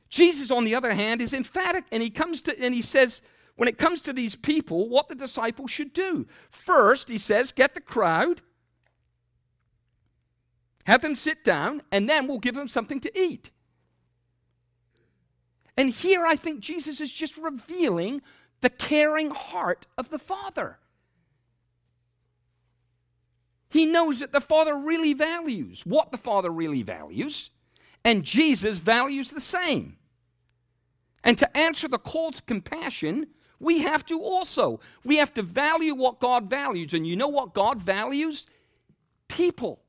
Jesus, 0.09 0.51
on 0.51 0.65
the 0.65 0.75
other 0.75 0.93
hand, 0.93 1.21
is 1.21 1.33
emphatic, 1.33 1.85
and 1.89 2.03
he 2.03 2.09
comes 2.09 2.41
to 2.41 2.59
and 2.59 2.73
he 2.73 2.81
says, 2.81 3.21
when 3.55 3.67
it 3.67 3.77
comes 3.77 4.01
to 4.01 4.13
these 4.13 4.35
people, 4.35 4.89
what 4.89 5.09
the 5.09 5.15
disciples 5.15 5.71
should 5.71 5.93
do. 5.93 6.25
First, 6.49 7.09
he 7.09 7.17
says, 7.17 7.51
get 7.51 7.73
the 7.73 7.81
crowd, 7.81 8.41
have 10.85 11.01
them 11.01 11.15
sit 11.15 11.43
down, 11.43 11.81
and 11.91 12.09
then 12.09 12.27
we'll 12.27 12.39
give 12.39 12.55
them 12.55 12.67
something 12.67 12.99
to 13.01 13.19
eat. 13.19 13.51
And 15.77 15.89
here 15.89 16.25
I 16.25 16.35
think 16.35 16.59
Jesus 16.59 16.99
is 16.99 17.11
just 17.11 17.37
revealing 17.37 18.21
the 18.61 18.69
caring 18.69 19.29
heart 19.29 19.87
of 19.97 20.09
the 20.09 20.19
Father. 20.19 20.79
He 23.69 23.85
knows 23.85 24.19
that 24.19 24.31
the 24.31 24.41
Father 24.41 24.77
really 24.77 25.13
values 25.13 25.83
what 25.85 26.11
the 26.11 26.17
Father 26.17 26.51
really 26.51 26.83
values, 26.83 27.49
and 28.05 28.23
Jesus 28.23 28.79
values 28.79 29.31
the 29.31 29.41
same. 29.41 29.97
And 31.23 31.37
to 31.37 31.57
answer 31.57 31.87
the 31.87 31.97
call 31.97 32.31
to 32.33 32.41
compassion, 32.43 33.27
we 33.59 33.79
have 33.79 34.05
to 34.07 34.19
also. 34.21 34.79
We 35.03 35.17
have 35.17 35.33
to 35.35 35.41
value 35.41 35.95
what 35.95 36.19
God 36.19 36.49
values. 36.49 36.93
And 36.93 37.07
you 37.07 37.15
know 37.15 37.27
what 37.29 37.53
God 37.53 37.81
values? 37.81 38.45
People. 39.27 39.79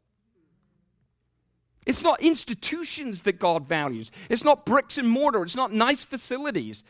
It's 1.87 2.02
not 2.02 2.23
institutions 2.23 3.23
that 3.23 3.38
God 3.38 3.68
values. 3.68 4.11
It's 4.30 4.44
not 4.44 4.64
bricks 4.64 4.97
and 4.97 5.09
mortar. 5.09 5.42
It's 5.42 5.56
not 5.56 5.73
nice 5.73 6.04
facilities. 6.04 6.83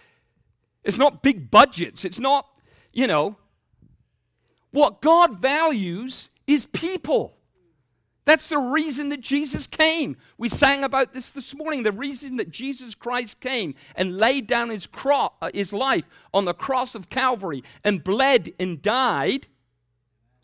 It's 0.85 0.99
not 0.99 1.23
big 1.23 1.51
budgets. 1.51 2.05
It's 2.05 2.19
not, 2.19 2.47
you 2.93 3.07
know. 3.07 3.37
What 4.71 5.01
God 5.01 5.41
values 5.41 6.31
is 6.47 6.67
people. 6.67 7.37
That's 8.27 8.49
the 8.49 8.59
reason 8.59 9.11
that 9.11 9.21
Jesus 9.21 9.67
came. 9.67 10.17
We 10.39 10.49
sang 10.49 10.83
about 10.83 11.13
this 11.13 11.31
this 11.31 11.55
morning. 11.55 11.83
The 11.83 11.93
reason 11.93 12.37
that 12.39 12.51
Jesus 12.51 12.95
Christ 12.95 13.41
came 13.41 13.75
and 13.97 14.17
laid 14.17 14.47
down 14.47 14.71
his, 14.71 14.87
cro- 14.87 15.33
uh, 15.43 15.51
his 15.53 15.73
life 15.73 16.09
on 16.33 16.47
the 16.47 16.55
cross 16.55 16.95
of 16.95 17.11
Calvary 17.11 17.63
and 17.83 18.03
bled 18.03 18.55
and 18.59 18.81
died 18.81 19.47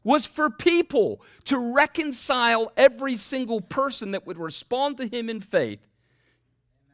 was 0.05 0.27
for 0.27 0.51
people 0.51 1.23
to 1.45 1.75
reconcile 1.75 2.71
every 2.77 3.17
single 3.17 3.61
person 3.61 4.11
that 4.11 4.27
would 4.27 4.39
respond 4.39 4.99
to 4.99 5.07
him 5.07 5.31
in 5.31 5.41
faith 5.41 5.81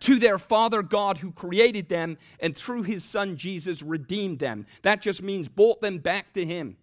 to 0.01 0.19
their 0.19 0.39
Father 0.39 0.83
God 0.83 1.19
who 1.19 1.33
created 1.33 1.89
them 1.89 2.19
and 2.41 2.57
through 2.57 2.83
his 2.83 3.05
Son 3.05 3.37
Jesus 3.37 3.83
redeemed 3.83 4.39
them. 4.39 4.67
That 4.83 5.03
just 5.03 5.23
means 5.23 5.49
brought 5.49 5.81
them 5.81 5.99
back 5.99 6.33
to 6.35 6.45
him. 6.45 6.77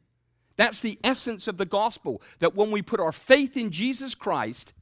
That's 0.55 0.81
the 0.81 0.99
essence 1.03 1.47
of 1.47 1.57
the 1.57 1.65
gospel 1.65 2.21
that 2.39 2.55
when 2.55 2.71
we 2.71 2.81
put 2.81 2.99
our 2.99 3.11
faith 3.11 3.57
in 3.57 3.71
Jesus 3.71 4.15
Christ, 4.15 4.73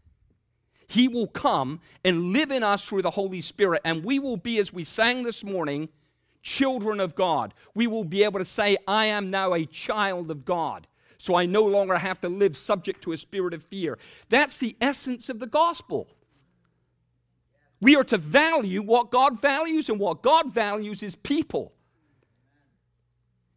he 0.87 1.07
will 1.07 1.27
come 1.27 1.79
and 2.03 2.33
live 2.33 2.51
in 2.51 2.63
us 2.63 2.85
through 2.85 3.03
the 3.03 3.11
Holy 3.11 3.41
Spirit, 3.41 3.81
and 3.85 4.03
we 4.03 4.19
will 4.19 4.37
be, 4.37 4.59
as 4.59 4.73
we 4.73 4.83
sang 4.83 5.23
this 5.23 5.43
morning, 5.43 5.87
children 6.41 6.99
of 6.99 7.15
God. 7.15 7.53
We 7.73 7.87
will 7.87 8.03
be 8.03 8.23
able 8.23 8.39
to 8.39 8.45
say, 8.45 8.77
I 8.87 9.05
am 9.05 9.29
now 9.29 9.53
a 9.53 9.65
child 9.65 10.29
of 10.29 10.43
God 10.43 10.87
so 11.21 11.35
I 11.35 11.45
no 11.45 11.63
longer 11.63 11.99
have 11.99 12.19
to 12.21 12.29
live 12.29 12.57
subject 12.57 13.03
to 13.03 13.11
a 13.11 13.17
spirit 13.17 13.53
of 13.53 13.61
fear. 13.61 13.99
That's 14.29 14.57
the 14.57 14.75
essence 14.81 15.29
of 15.29 15.39
the 15.39 15.45
gospel. 15.45 16.07
We 17.79 17.95
are 17.95 18.03
to 18.05 18.17
value 18.17 18.81
what 18.81 19.11
God 19.11 19.39
values, 19.39 19.87
and 19.87 19.99
what 19.99 20.23
God 20.23 20.51
values 20.51 21.03
is 21.03 21.15
people. 21.15 21.73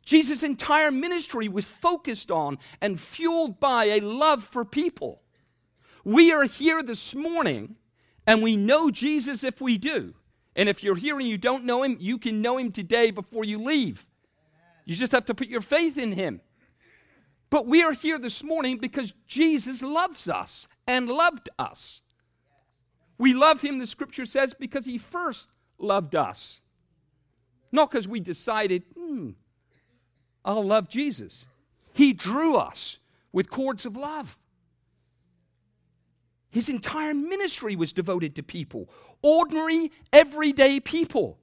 Jesus' 0.04 0.42
entire 0.42 0.90
ministry 0.90 1.48
was 1.48 1.64
focused 1.64 2.30
on 2.30 2.58
and 2.80 3.00
fueled 3.00 3.58
by 3.58 3.86
a 3.86 4.00
love 4.00 4.44
for 4.44 4.64
people. 4.64 5.22
We 6.04 6.32
are 6.32 6.44
here 6.44 6.82
this 6.82 7.14
morning, 7.14 7.76
and 8.26 8.42
we 8.42 8.56
know 8.56 8.90
Jesus 8.90 9.42
if 9.42 9.60
we 9.60 9.78
do. 9.78 10.14
And 10.56 10.68
if 10.68 10.84
you're 10.84 10.96
here 10.96 11.18
and 11.18 11.26
you 11.26 11.38
don't 11.38 11.64
know 11.64 11.82
him, 11.82 11.96
you 11.98 12.18
can 12.18 12.42
know 12.42 12.58
him 12.58 12.70
today 12.70 13.10
before 13.10 13.44
you 13.44 13.62
leave. 13.62 14.06
You 14.84 14.94
just 14.94 15.12
have 15.12 15.24
to 15.26 15.34
put 15.34 15.48
your 15.48 15.62
faith 15.62 15.96
in 15.96 16.12
him. 16.12 16.40
But 17.50 17.66
we 17.66 17.82
are 17.82 17.92
here 17.92 18.18
this 18.18 18.42
morning 18.42 18.78
because 18.78 19.14
Jesus 19.26 19.82
loves 19.82 20.28
us 20.28 20.68
and 20.86 21.08
loved 21.08 21.48
us. 21.58 22.02
We 23.16 23.32
love 23.32 23.60
him, 23.60 23.78
the 23.78 23.86
scripture 23.86 24.26
says, 24.26 24.54
because 24.54 24.84
he 24.84 24.98
first 24.98 25.48
loved 25.78 26.14
us. 26.14 26.60
Not 27.72 27.90
because 27.90 28.08
we 28.08 28.20
decided, 28.20 28.84
hmm, 28.96 29.30
I'll 30.44 30.64
love 30.64 30.88
Jesus. 30.88 31.46
He 31.92 32.12
drew 32.12 32.56
us 32.56 32.98
with 33.32 33.50
cords 33.50 33.86
of 33.86 33.96
love. 33.96 34.36
His 36.50 36.68
entire 36.68 37.14
ministry 37.14 37.74
was 37.74 37.92
devoted 37.92 38.36
to 38.36 38.42
people, 38.42 38.88
ordinary, 39.22 39.90
everyday 40.12 40.78
people, 40.78 41.38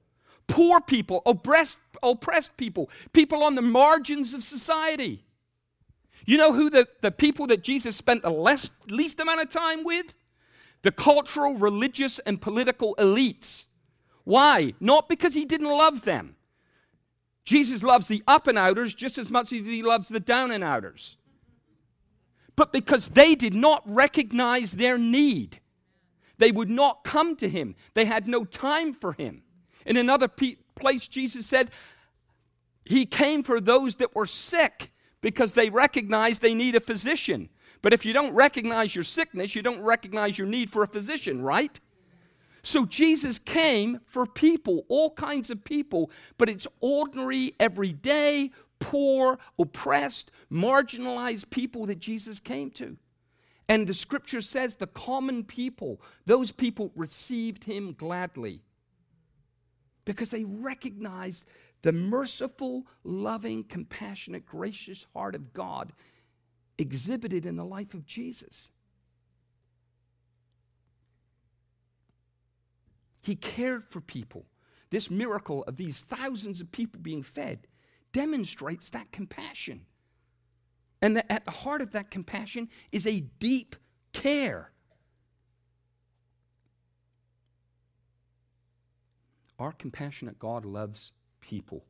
poor 0.46 0.80
people, 0.80 1.22
oppressed, 1.26 1.78
oppressed 2.02 2.56
people, 2.56 2.88
people 3.12 3.42
on 3.42 3.54
the 3.54 3.62
margins 3.62 4.32
of 4.32 4.42
society. 4.42 5.24
You 6.24 6.38
know 6.38 6.52
who 6.52 6.70
the, 6.70 6.86
the 7.00 7.10
people 7.10 7.46
that 7.48 7.62
Jesus 7.62 7.96
spent 7.96 8.22
the 8.22 8.30
less, 8.30 8.70
least 8.88 9.20
amount 9.20 9.42
of 9.42 9.50
time 9.50 9.84
with? 9.84 10.14
The 10.82 10.92
cultural, 10.92 11.58
religious, 11.58 12.18
and 12.20 12.40
political 12.40 12.94
elites. 12.96 13.66
Why? 14.24 14.74
Not 14.80 15.08
because 15.08 15.34
he 15.34 15.44
didn't 15.44 15.68
love 15.68 16.02
them. 16.02 16.36
Jesus 17.44 17.82
loves 17.82 18.06
the 18.06 18.22
up 18.26 18.46
and 18.46 18.58
outers 18.58 18.94
just 18.94 19.18
as 19.18 19.30
much 19.30 19.52
as 19.52 19.60
he 19.60 19.82
loves 19.82 20.08
the 20.08 20.20
down 20.20 20.50
and 20.50 20.62
outers. 20.62 21.16
But 22.54 22.72
because 22.72 23.08
they 23.08 23.34
did 23.34 23.54
not 23.54 23.82
recognize 23.86 24.72
their 24.72 24.98
need, 24.98 25.60
they 26.38 26.52
would 26.52 26.70
not 26.70 27.04
come 27.04 27.36
to 27.36 27.48
him. 27.48 27.74
They 27.94 28.04
had 28.04 28.28
no 28.28 28.44
time 28.44 28.94
for 28.94 29.12
him. 29.12 29.42
In 29.86 29.96
another 29.96 30.28
place, 30.28 31.08
Jesus 31.08 31.46
said, 31.46 31.70
He 32.84 33.06
came 33.06 33.42
for 33.42 33.60
those 33.60 33.96
that 33.96 34.14
were 34.14 34.26
sick 34.26 34.92
because 35.20 35.54
they 35.54 35.70
recognized 35.70 36.42
they 36.42 36.54
need 36.54 36.74
a 36.74 36.80
physician. 36.80 37.48
But 37.80 37.92
if 37.92 38.04
you 38.04 38.12
don't 38.12 38.34
recognize 38.34 38.94
your 38.94 39.04
sickness, 39.04 39.54
you 39.54 39.62
don't 39.62 39.80
recognize 39.80 40.38
your 40.38 40.46
need 40.46 40.70
for 40.70 40.82
a 40.82 40.88
physician, 40.88 41.42
right? 41.42 41.80
So 42.62 42.86
Jesus 42.86 43.38
came 43.38 44.00
for 44.06 44.24
people, 44.24 44.84
all 44.88 45.10
kinds 45.10 45.50
of 45.50 45.64
people, 45.64 46.10
but 46.38 46.48
it's 46.48 46.66
ordinary, 46.80 47.54
everyday, 47.58 48.52
poor, 48.78 49.38
oppressed, 49.58 50.30
marginalized 50.50 51.50
people 51.50 51.86
that 51.86 51.98
Jesus 51.98 52.38
came 52.38 52.70
to. 52.72 52.96
And 53.68 53.86
the 53.86 53.94
scripture 53.94 54.40
says 54.40 54.74
the 54.74 54.86
common 54.86 55.44
people, 55.44 56.00
those 56.26 56.52
people 56.52 56.92
received 56.94 57.64
him 57.64 57.94
gladly 57.94 58.62
because 60.04 60.30
they 60.30 60.44
recognized 60.44 61.44
the 61.82 61.92
merciful, 61.92 62.86
loving, 63.02 63.64
compassionate, 63.64 64.46
gracious 64.46 65.06
heart 65.14 65.34
of 65.34 65.52
God 65.52 65.92
exhibited 66.78 67.44
in 67.44 67.56
the 67.56 67.64
life 67.64 67.94
of 67.94 68.06
Jesus. 68.06 68.70
He 73.22 73.36
cared 73.36 73.84
for 73.84 74.00
people. 74.00 74.46
This 74.90 75.10
miracle 75.10 75.62
of 75.64 75.76
these 75.76 76.00
thousands 76.00 76.60
of 76.60 76.70
people 76.72 77.00
being 77.00 77.22
fed 77.22 77.66
demonstrates 78.12 78.90
that 78.90 79.10
compassion. 79.12 79.86
And 81.00 81.16
that 81.16 81.32
at 81.32 81.44
the 81.44 81.50
heart 81.50 81.80
of 81.80 81.92
that 81.92 82.10
compassion 82.10 82.68
is 82.90 83.06
a 83.06 83.20
deep 83.20 83.76
care. 84.12 84.72
Our 89.58 89.72
compassionate 89.72 90.38
God 90.38 90.64
loves 90.64 91.12
people. 91.40 91.84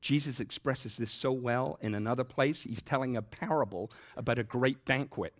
Jesus 0.00 0.40
expresses 0.40 0.96
this 0.96 1.10
so 1.10 1.32
well 1.32 1.78
in 1.80 1.94
another 1.94 2.24
place. 2.24 2.62
He's 2.62 2.82
telling 2.82 3.16
a 3.16 3.22
parable 3.22 3.90
about 4.16 4.38
a 4.38 4.44
great 4.44 4.84
banquet. 4.84 5.34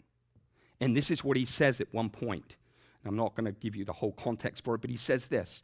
And 0.81 0.97
this 0.97 1.11
is 1.11 1.23
what 1.23 1.37
he 1.37 1.45
says 1.45 1.81
at 1.81 1.93
one 1.93 2.11
point. 2.11 2.57
I'm 3.05 3.17
not 3.17 3.35
going 3.35 3.47
to 3.47 3.53
give 3.53 3.77
you 3.77 3.85
the 3.85 3.93
whole 3.93 4.13
context 4.13 4.65
for 4.65 4.75
it, 4.75 4.81
but 4.81 4.91
he 4.91 4.97
says 4.97 5.27
this. 5.27 5.63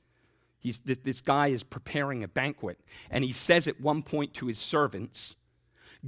He's, 0.59 0.79
this, 0.81 0.99
this 0.99 1.21
guy 1.21 1.49
is 1.49 1.63
preparing 1.63 2.25
a 2.25 2.29
banquet, 2.29 2.81
and 3.11 3.23
he 3.23 3.33
says 3.33 3.69
at 3.69 3.81
one 3.81 4.03
point 4.03 4.35
to 4.35 4.47
his 4.47 4.59
servants, 4.59 5.37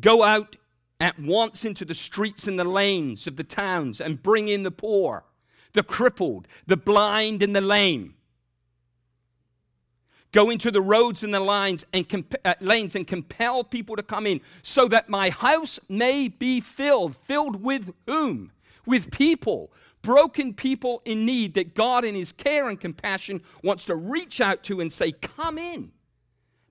Go 0.01 0.25
out 0.25 0.57
at 1.01 1.19
once 1.19 1.65
into 1.65 1.85
the 1.85 1.95
streets 1.95 2.47
and 2.47 2.59
the 2.59 2.65
lanes 2.65 3.27
of 3.27 3.37
the 3.37 3.45
towns 3.45 4.01
and 4.01 4.23
bring 4.23 4.49
in 4.49 4.63
the 4.63 4.71
poor, 4.71 5.25
the 5.75 5.83
crippled, 5.83 6.49
the 6.67 6.77
blind, 6.77 7.43
and 7.43 7.55
the 7.55 7.61
lame. 7.61 8.15
Go 10.33 10.51
into 10.51 10.71
the 10.71 10.81
roads 10.81 11.23
and 11.23 11.33
the 11.33 11.41
lines 11.41 11.87
and 11.93 12.09
comp- 12.09 12.35
uh, 12.45 12.55
lanes 12.61 12.95
and 12.95 13.07
compel 13.07 13.65
people 13.65 13.97
to 13.97 14.03
come 14.03 14.27
in, 14.27 14.41
so 14.63 14.87
that 14.89 15.09
my 15.09 15.31
house 15.31 15.81
may 15.89 16.29
be 16.29 16.61
filled. 16.61 17.17
Filled 17.17 17.63
with 17.63 17.95
whom? 18.07 18.53
With 18.85 19.11
people 19.11 19.71
broken 20.03 20.55
people 20.55 21.03
in 21.05 21.27
need 21.27 21.55
that 21.55 21.75
God, 21.75 22.05
in 22.05 22.15
His 22.15 22.33
care 22.33 22.69
and 22.69 22.81
compassion, 22.81 23.43
wants 23.63 23.85
to 23.87 23.97
reach 23.97 24.41
out 24.41 24.63
to 24.65 24.81
and 24.81 24.93
say, 24.93 25.13
Come 25.13 25.59
in, 25.59 25.93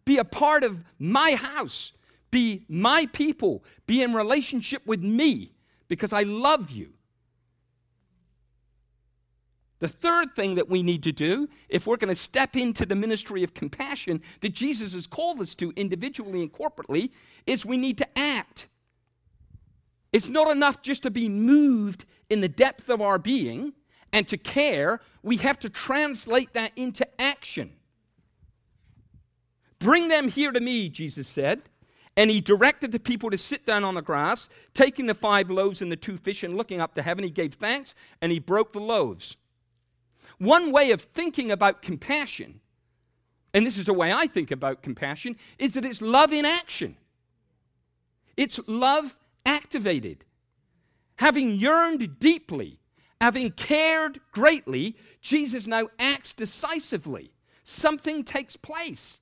be 0.06 0.18
a 0.18 0.26
part 0.26 0.64
of 0.64 0.84
my 1.00 1.36
house, 1.36 1.94
be 2.32 2.66
my 2.68 3.08
people, 3.14 3.64
be 3.86 4.02
in 4.02 4.14
relationship 4.14 4.86
with 4.86 5.04
me 5.04 5.52
because 5.88 6.14
I 6.14 6.24
love 6.24 6.72
you. 6.72 6.94
The 9.80 9.88
third 9.88 10.36
thing 10.36 10.56
that 10.56 10.70
we 10.70 10.82
need 10.82 11.04
to 11.04 11.12
do, 11.12 11.48
if 11.70 11.86
we're 11.86 11.98
going 11.98 12.14
to 12.14 12.20
step 12.20 12.56
into 12.56 12.86
the 12.86 12.96
ministry 12.96 13.44
of 13.44 13.54
compassion 13.54 14.22
that 14.42 14.54
Jesus 14.54 14.94
has 14.94 15.06
called 15.06 15.40
us 15.40 15.54
to 15.56 15.72
individually 15.76 16.42
and 16.42 16.52
corporately, 16.52 17.12
is 17.46 17.64
we 17.64 17.78
need 17.78 18.00
to 18.00 18.18
act. 18.18 18.68
It's 20.18 20.30
not 20.30 20.50
enough 20.50 20.82
just 20.82 21.04
to 21.04 21.12
be 21.12 21.30
moved 21.30 22.06
in 22.28 22.42
the 22.42 22.50
depth 22.50 22.90
of 22.90 23.04
our 23.04 23.20
being 23.20 23.74
and 24.12 24.28
to 24.30 24.36
care. 24.36 25.00
We 25.22 25.38
have 25.38 25.60
to 25.60 25.70
translate 25.70 26.54
that 26.54 26.72
into 26.76 27.08
action. 27.22 27.74
Bring 29.78 30.08
them 30.08 30.28
here 30.28 30.52
to 30.52 30.60
me, 30.60 30.90
Jesus 30.90 31.28
said. 31.28 31.62
And 32.16 32.32
he 32.32 32.42
directed 32.42 32.92
the 32.92 33.00
people 33.00 33.30
to 33.30 33.38
sit 33.38 33.64
down 33.64 33.84
on 33.84 33.94
the 33.94 34.02
grass, 34.02 34.50
taking 34.74 35.06
the 35.06 35.14
five 35.14 35.52
loaves 35.52 35.84
and 35.84 35.92
the 35.92 35.96
two 35.96 36.18
fish, 36.18 36.42
and 36.42 36.58
looking 36.58 36.82
up 36.82 36.96
to 36.96 37.04
heaven, 37.04 37.24
he 37.24 37.30
gave 37.30 37.54
thanks 37.54 37.94
and 38.20 38.32
he 38.32 38.40
broke 38.40 38.74
the 38.74 38.80
loaves. 38.80 39.38
One 40.40 40.72
way 40.72 40.90
of 40.90 41.02
thinking 41.02 41.52
about 41.52 41.84
compassion, 41.84 42.60
and 43.54 43.68
this 43.68 43.78
is 43.78 43.86
the 43.86 43.94
way 43.94 44.12
I 44.12 44.26
think 44.26 44.50
about 44.50 44.82
compassion, 44.82 45.36
is 45.60 45.76
that 45.76 45.86
it's 45.86 46.02
love 46.02 46.34
in 46.34 46.44
action. 46.44 46.98
It's 48.36 48.60
love 48.66 49.16
activated. 49.48 50.26
Having 51.16 51.54
yearned 51.54 52.20
deeply, 52.20 52.80
having 53.20 53.50
cared 53.50 54.20
greatly, 54.32 54.96
Jesus 55.22 55.66
now 55.66 55.88
acts 55.98 56.34
decisively. 56.34 57.32
Something 57.64 58.24
takes 58.24 58.56
place. 58.56 59.22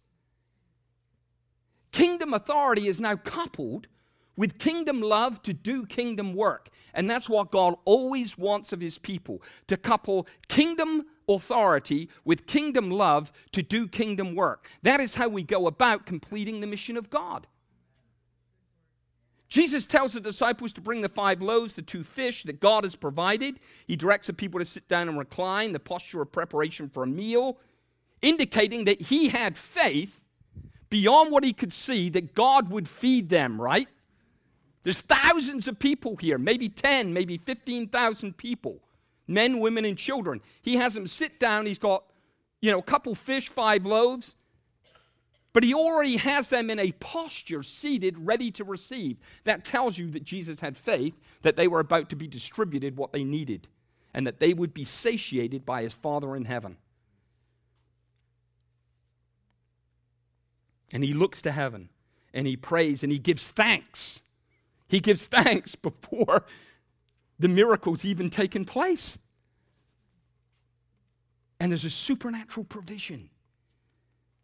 Kingdom 1.93 2.33
authority 2.33 2.87
is 2.87 2.99
now 2.99 3.15
coupled 3.15 3.87
with 4.35 4.59
kingdom 4.59 5.01
love 5.01 5.41
to 5.43 5.53
do 5.53 5.85
kingdom 5.85 6.33
work. 6.33 6.69
And 6.93 7.09
that's 7.09 7.29
what 7.29 7.51
God 7.51 7.75
always 7.85 8.37
wants 8.37 8.73
of 8.73 8.81
his 8.81 8.97
people 8.97 9.41
to 9.67 9.77
couple 9.77 10.27
kingdom 10.49 11.05
authority 11.29 12.09
with 12.25 12.45
kingdom 12.47 12.91
love 12.91 13.31
to 13.53 13.63
do 13.63 13.87
kingdom 13.87 14.35
work. 14.35 14.69
That 14.83 14.99
is 14.99 15.15
how 15.15 15.29
we 15.29 15.43
go 15.43 15.67
about 15.67 16.05
completing 16.05 16.59
the 16.59 16.67
mission 16.67 16.97
of 16.97 17.09
God. 17.09 17.47
Jesus 19.55 19.87
tells 19.87 20.11
the 20.11 20.19
disciples 20.19 20.73
to 20.73 20.81
bring 20.81 20.99
the 20.99 21.07
five 21.07 21.41
loaves, 21.41 21.75
the 21.75 21.81
two 21.81 22.03
fish 22.03 22.43
that 22.43 22.59
God 22.59 22.83
has 22.83 22.93
provided. 22.93 23.57
He 23.87 23.95
directs 23.95 24.27
the 24.27 24.33
people 24.33 24.59
to 24.59 24.65
sit 24.65 24.89
down 24.89 25.07
and 25.07 25.17
recline, 25.17 25.71
the 25.71 25.79
posture 25.79 26.21
of 26.21 26.29
preparation 26.29 26.89
for 26.89 27.03
a 27.03 27.07
meal, 27.07 27.57
indicating 28.21 28.83
that 28.83 29.03
he 29.03 29.29
had 29.29 29.57
faith 29.57 30.19
beyond 30.89 31.31
what 31.31 31.45
he 31.45 31.53
could 31.53 31.71
see 31.71 32.09
that 32.09 32.35
God 32.35 32.69
would 32.69 32.89
feed 32.89 33.29
them, 33.29 33.61
right? 33.61 33.87
There's 34.83 34.99
thousands 34.99 35.69
of 35.69 35.79
people 35.79 36.17
here, 36.17 36.37
maybe 36.37 36.67
10, 36.67 37.13
maybe 37.13 37.37
15,000 37.37 38.35
people, 38.35 38.81
men, 39.25 39.59
women, 39.59 39.85
and 39.85 39.97
children. 39.97 40.41
He 40.63 40.75
has 40.75 40.95
them 40.95 41.07
sit 41.07 41.39
down. 41.39 41.65
He's 41.65 41.79
got, 41.79 42.03
you 42.59 42.71
know, 42.71 42.79
a 42.79 42.83
couple 42.83 43.15
fish, 43.15 43.47
five 43.47 43.85
loaves. 43.85 44.35
But 45.55 45.63
he 45.63 45.73
already 45.73 46.17
has 46.17 46.49
them 46.49 46.69
in 46.69 46.79
a 46.79 46.91
posture, 46.91 47.63
seated, 47.63 48.17
ready 48.19 48.51
to 48.51 48.65
receive. 48.65 49.15
That 49.45 49.63
tells 49.63 49.97
you 49.97 50.11
that 50.11 50.25
Jesus 50.25 50.59
had 50.59 50.75
faith 50.75 51.17
that 51.43 51.55
they 51.55 51.69
were 51.69 51.79
about 51.79 52.09
to 52.09 52.17
be 52.17 52.27
distributed 52.27 52.97
what 52.97 53.13
they 53.13 53.23
needed 53.23 53.69
and 54.13 54.27
that 54.27 54.41
they 54.41 54.53
would 54.53 54.73
be 54.73 54.83
satiated 54.83 55.65
by 55.65 55.83
his 55.83 55.93
Father 55.93 56.35
in 56.35 56.43
heaven. 56.43 56.75
And 60.91 61.05
he 61.05 61.13
looks 61.13 61.41
to 61.43 61.53
heaven 61.53 61.87
and 62.33 62.45
he 62.45 62.57
prays 62.57 63.01
and 63.01 63.09
he 63.09 63.17
gives 63.17 63.47
thanks. 63.47 64.21
He 64.89 64.99
gives 64.99 65.25
thanks 65.25 65.73
before 65.75 66.43
the 67.39 67.47
miracles 67.47 68.03
even 68.03 68.29
taken 68.29 68.65
place. 68.65 69.17
And 71.61 71.71
there's 71.71 71.85
a 71.85 71.89
supernatural 71.89 72.65
provision. 72.65 73.29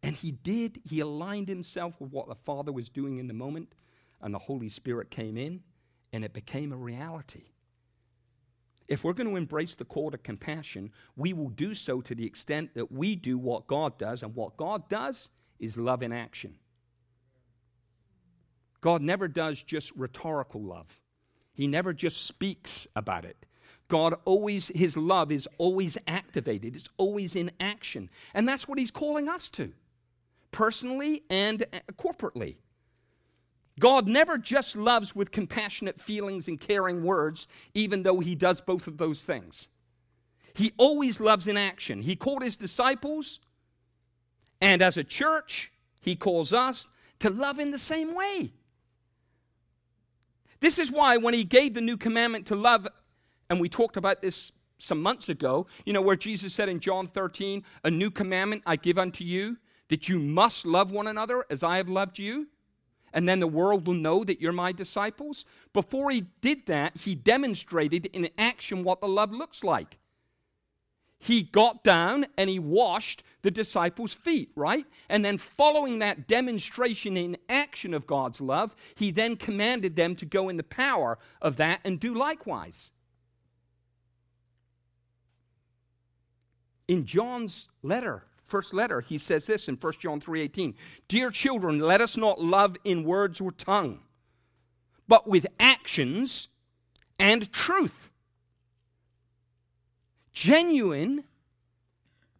And 0.03 0.15
he 0.15 0.31
did, 0.31 0.81
he 0.83 0.99
aligned 0.99 1.47
himself 1.47 1.99
with 2.01 2.11
what 2.11 2.27
the 2.27 2.35
Father 2.35 2.71
was 2.71 2.89
doing 2.89 3.19
in 3.19 3.27
the 3.27 3.33
moment, 3.33 3.73
and 4.19 4.33
the 4.33 4.39
Holy 4.39 4.69
Spirit 4.69 5.11
came 5.11 5.37
in, 5.37 5.61
and 6.11 6.25
it 6.25 6.33
became 6.33 6.71
a 6.71 6.77
reality. 6.77 7.45
If 8.87 9.03
we're 9.03 9.13
going 9.13 9.29
to 9.29 9.35
embrace 9.35 9.75
the 9.75 9.85
call 9.85 10.11
to 10.11 10.17
compassion, 10.17 10.91
we 11.15 11.33
will 11.33 11.49
do 11.49 11.75
so 11.75 12.01
to 12.01 12.15
the 12.15 12.25
extent 12.25 12.73
that 12.73 12.91
we 12.91 13.15
do 13.15 13.37
what 13.37 13.67
God 13.67 13.97
does, 13.97 14.23
and 14.23 14.35
what 14.35 14.57
God 14.57 14.89
does 14.89 15.29
is 15.59 15.77
love 15.77 16.01
in 16.01 16.11
action. 16.11 16.55
God 18.81 19.03
never 19.03 19.27
does 19.27 19.61
just 19.61 19.91
rhetorical 19.95 20.61
love. 20.61 20.99
He 21.53 21.67
never 21.67 21.93
just 21.93 22.25
speaks 22.25 22.87
about 22.95 23.23
it. 23.23 23.45
God 23.87 24.15
always, 24.25 24.69
his 24.69 24.97
love 24.97 25.31
is 25.31 25.47
always 25.57 25.97
activated, 26.07 26.75
it's 26.75 26.89
always 26.97 27.35
in 27.35 27.51
action. 27.59 28.09
And 28.33 28.47
that's 28.47 28.67
what 28.67 28.79
he's 28.79 28.89
calling 28.89 29.29
us 29.29 29.47
to 29.49 29.73
personally 30.51 31.23
and 31.29 31.63
uh, 31.63 31.79
corporately. 31.93 32.55
God 33.79 34.07
never 34.07 34.37
just 34.37 34.75
loves 34.75 35.15
with 35.15 35.31
compassionate 35.31 35.99
feelings 35.99 36.47
and 36.47 36.59
caring 36.59 37.03
words, 37.03 37.47
even 37.73 38.03
though 38.03 38.19
he 38.19 38.35
does 38.35 38.61
both 38.61 38.85
of 38.87 38.97
those 38.97 39.23
things. 39.23 39.69
He 40.53 40.73
always 40.77 41.19
loves 41.19 41.47
in 41.47 41.57
action. 41.57 42.01
He 42.01 42.15
called 42.15 42.43
his 42.43 42.57
disciples, 42.57 43.39
and 44.59 44.81
as 44.81 44.97
a 44.97 45.03
church, 45.03 45.71
he 46.01 46.15
calls 46.15 46.53
us 46.53 46.87
to 47.19 47.29
love 47.29 47.59
in 47.59 47.71
the 47.71 47.79
same 47.79 48.13
way. 48.13 48.51
This 50.59 50.77
is 50.77 50.91
why, 50.91 51.17
when 51.17 51.33
he 51.33 51.43
gave 51.43 51.73
the 51.73 51.81
new 51.81 51.97
commandment 51.97 52.45
to 52.47 52.55
love, 52.55 52.87
and 53.49 53.59
we 53.59 53.67
talked 53.67 53.97
about 53.97 54.21
this 54.21 54.51
some 54.77 55.01
months 55.01 55.29
ago, 55.29 55.67
you 55.85 55.93
know, 55.93 56.01
where 56.01 56.15
Jesus 56.15 56.53
said 56.53 56.69
in 56.69 56.79
John 56.79 57.07
13, 57.07 57.63
A 57.83 57.91
new 57.91 58.11
commandment 58.11 58.63
I 58.65 58.75
give 58.75 58.97
unto 58.97 59.23
you, 59.23 59.57
that 59.91 60.07
you 60.07 60.17
must 60.17 60.65
love 60.65 60.89
one 60.89 61.05
another 61.05 61.45
as 61.49 61.63
I 61.63 61.75
have 61.75 61.89
loved 61.89 62.17
you, 62.17 62.47
and 63.11 63.27
then 63.27 63.41
the 63.41 63.45
world 63.45 63.85
will 63.85 63.93
know 63.93 64.23
that 64.23 64.39
you're 64.39 64.53
my 64.53 64.71
disciples. 64.71 65.43
Before 65.73 66.09
he 66.09 66.27
did 66.39 66.65
that, 66.67 66.95
he 66.95 67.13
demonstrated 67.13 68.05
in 68.05 68.29
action 68.37 68.85
what 68.85 69.01
the 69.01 69.09
love 69.09 69.33
looks 69.33 69.65
like. 69.65 69.97
he 71.21 71.43
got 71.43 71.83
down 71.83 72.25
and 72.35 72.49
he 72.49 72.57
washed 72.57 73.21
the 73.43 73.51
disciples' 73.51 74.13
feet, 74.13 74.49
right? 74.55 74.85
And 75.07 75.23
then, 75.23 75.37
following 75.37 75.99
that 75.99 76.27
demonstration 76.27 77.15
in 77.15 77.37
action 77.47 77.93
of 77.93 78.07
God's 78.07 78.41
love, 78.41 78.75
he 78.95 79.11
then 79.11 79.35
commanded 79.35 79.95
them 79.95 80.15
to 80.15 80.25
go 80.25 80.49
in 80.49 80.57
the 80.57 80.63
power 80.63 81.19
of 81.39 81.57
that 81.57 81.79
and 81.85 81.99
do 81.99 82.15
likewise. 82.15 82.89
In 86.87 87.05
John's 87.05 87.69
letter, 87.83 88.23
first 88.51 88.73
letter, 88.73 89.01
he 89.01 89.17
says 89.17 89.47
this 89.47 89.67
in 89.67 89.77
1 89.77 90.01
John 90.01 90.19
3:18, 90.19 90.75
"Dear 91.07 91.31
children, 91.31 91.79
let 91.79 92.01
us 92.01 92.17
not 92.17 92.39
love 92.39 92.75
in 92.83 93.03
words 93.03 93.39
or 93.39 93.51
tongue, 93.51 94.03
but 95.07 95.27
with 95.27 95.47
actions 95.59 96.49
and 97.17 97.51
truth." 97.51 98.11
Genuine 100.33 101.23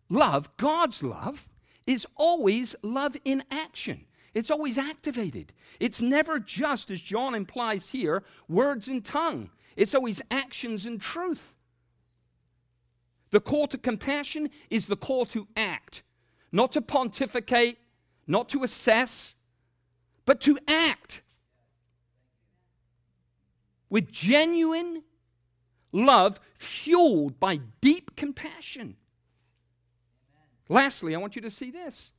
love, 0.09 0.55
God's 0.57 1.01
love, 1.01 1.47
is 1.87 2.05
always 2.15 2.75
love 2.83 3.15
in 3.23 3.43
action. 3.49 4.05
It's 4.33 4.51
always 4.51 4.77
activated. 4.77 5.53
It's 5.79 6.01
never 6.01 6.39
just, 6.39 6.91
as 6.91 7.01
John 7.01 7.35
implies 7.35 7.89
here, 7.89 8.23
words 8.47 8.87
and 8.87 9.03
tongue. 9.03 9.49
It's 9.75 9.95
always 9.95 10.21
actions 10.29 10.85
and 10.85 11.01
truth. 11.01 11.55
The 13.31 13.39
call 13.39 13.67
to 13.67 13.77
compassion 13.77 14.49
is 14.69 14.85
the 14.85 14.95
call 14.95 15.25
to 15.27 15.47
act, 15.55 16.03
not 16.51 16.71
to 16.73 16.81
pontificate, 16.81 17.79
not 18.27 18.49
to 18.49 18.63
assess, 18.63 19.35
but 20.25 20.39
to 20.41 20.57
act 20.67 21.21
with 23.89 24.11
genuine 24.11 25.03
love 25.91 26.39
fueled 26.57 27.39
by 27.39 27.59
deep 27.81 28.15
compassion. 28.15 28.95
Lastly, 30.69 31.13
I 31.13 31.17
want 31.17 31.35
you 31.35 31.41
to 31.41 31.49
see 31.49 31.71
this 31.71 32.11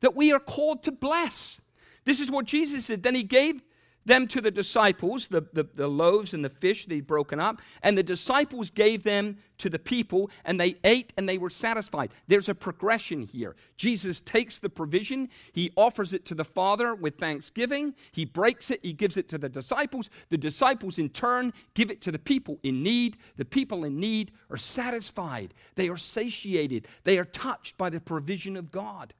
that 0.00 0.16
we 0.16 0.32
are 0.32 0.40
called 0.40 0.82
to 0.82 0.90
bless. 0.90 1.60
This 2.04 2.20
is 2.20 2.30
what 2.30 2.46
Jesus 2.46 2.86
said. 2.86 3.02
Then 3.02 3.14
he 3.14 3.22
gave 3.22 3.62
them 4.04 4.26
to 4.28 4.40
the 4.40 4.50
disciples, 4.50 5.26
the, 5.26 5.42
the, 5.52 5.64
the, 5.74 5.88
loaves 5.88 6.32
and 6.32 6.44
the 6.44 6.50
fish 6.50 6.86
he'd 6.88 7.06
broken 7.06 7.38
up, 7.38 7.60
and 7.82 7.96
the 7.96 8.02
disciples 8.02 8.70
gave 8.70 9.02
them 9.02 9.36
to 9.58 9.68
the 9.68 9.78
people, 9.78 10.30
and 10.44 10.58
they 10.58 10.76
ate 10.84 11.12
and 11.16 11.28
they 11.28 11.36
were 11.38 11.50
satisfied. 11.50 12.12
There's 12.26 12.48
a 12.48 12.54
progression 12.54 13.22
here. 13.22 13.56
Jesus 13.76 14.20
takes 14.20 14.58
the 14.58 14.70
provision, 14.70 15.28
he 15.52 15.70
offers 15.76 16.12
it 16.12 16.24
to 16.26 16.34
the 16.34 16.44
Father 16.44 16.94
with 16.94 17.18
thanksgiving, 17.18 17.94
he 18.12 18.24
breaks 18.24 18.70
it, 18.70 18.80
he 18.82 18.92
gives 18.92 19.16
it 19.16 19.28
to 19.28 19.38
the 19.38 19.48
disciples. 19.48 20.08
The 20.30 20.38
disciples, 20.38 20.98
in 20.98 21.10
turn, 21.10 21.52
give 21.74 21.90
it 21.90 22.00
to 22.02 22.12
the 22.12 22.18
people 22.18 22.58
in 22.62 22.82
need. 22.82 23.18
The 23.36 23.44
people 23.44 23.84
in 23.84 24.00
need 24.00 24.32
are 24.50 24.56
satisfied, 24.56 25.54
they 25.74 25.88
are 25.88 25.96
satiated, 25.96 26.88
they 27.04 27.18
are 27.18 27.24
touched 27.24 27.76
by 27.76 27.90
the 27.90 28.00
provision 28.00 28.56
of 28.56 28.70
God. 28.70 29.14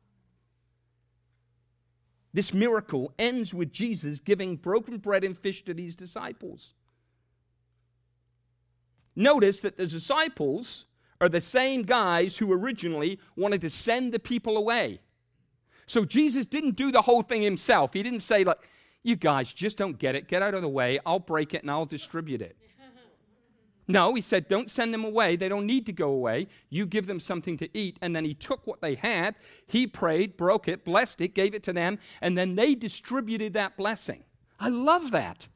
This 2.33 2.55
miracle 2.55 3.13
ends 3.19 3.53
with 3.53 3.73
Jesus 3.73 4.21
giving 4.21 4.57
broken 4.57 4.99
bread 4.99 5.25
and 5.25 5.37
fish 5.37 5.65
to 5.65 5.75
these 5.75 5.97
disciples. 5.97 6.75
Notice 9.17 9.61
that 9.61 9.77
the 9.77 9.87
disciples 9.87 10.87
are 11.21 11.29
the 11.29 11.41
same 11.41 11.83
guys 11.83 12.37
who 12.37 12.53
originally 12.53 13.19
wanted 13.37 13.61
to 13.63 13.71
send 13.71 14.13
the 14.13 14.19
people 14.19 14.57
away. 14.57 15.01
So 15.87 16.05
Jesus 16.05 16.47
didn't 16.47 16.77
do 16.77 16.93
the 16.93 17.03
whole 17.03 17.23
thing 17.23 17.43
himself. 17.43 17.93
He 17.93 18.03
didn't 18.03 18.21
say, 18.21 18.45
like, 18.45 18.59
you 19.03 19.17
guys 19.17 19.53
just 19.53 19.77
don't 19.77 19.99
get 19.99 20.15
it. 20.15 20.29
Get 20.29 20.43
out 20.43 20.55
of 20.55 20.63
the 20.63 20.69
way. 20.69 21.01
I'll 21.05 21.19
break 21.19 21.53
it 21.53 21.63
and 21.63 21.71
I'll 21.71 21.87
distribute 21.87 22.43
it. 22.43 22.57
No, 23.91 24.15
he 24.15 24.21
said, 24.21 24.49
don't 24.49 24.71
send 24.71 24.95
them 24.95 25.05
away. 25.05 25.37
They 25.37 25.49
don't 25.49 25.67
need 25.67 25.87
to 25.87 25.93
go 25.93 26.11
away. 26.11 26.49
You 26.69 26.87
give 26.87 27.07
them 27.07 27.21
something 27.21 27.57
to 27.59 27.69
eat. 27.77 27.99
And 28.01 28.15
then 28.15 28.25
he 28.25 28.35
took 28.35 28.67
what 28.67 28.81
they 28.81 28.95
had, 28.95 29.35
he 29.67 29.87
prayed, 29.87 30.37
broke 30.37 30.69
it, 30.69 30.85
blessed 30.85 31.21
it, 31.21 31.35
gave 31.35 31.55
it 31.55 31.63
to 31.65 31.73
them, 31.73 31.99
and 32.21 32.37
then 32.37 32.55
they 32.55 32.75
distributed 32.75 33.55
that 33.55 33.77
blessing. 33.77 34.25
I 34.59 34.69
love 34.69 35.11
that. 35.11 35.49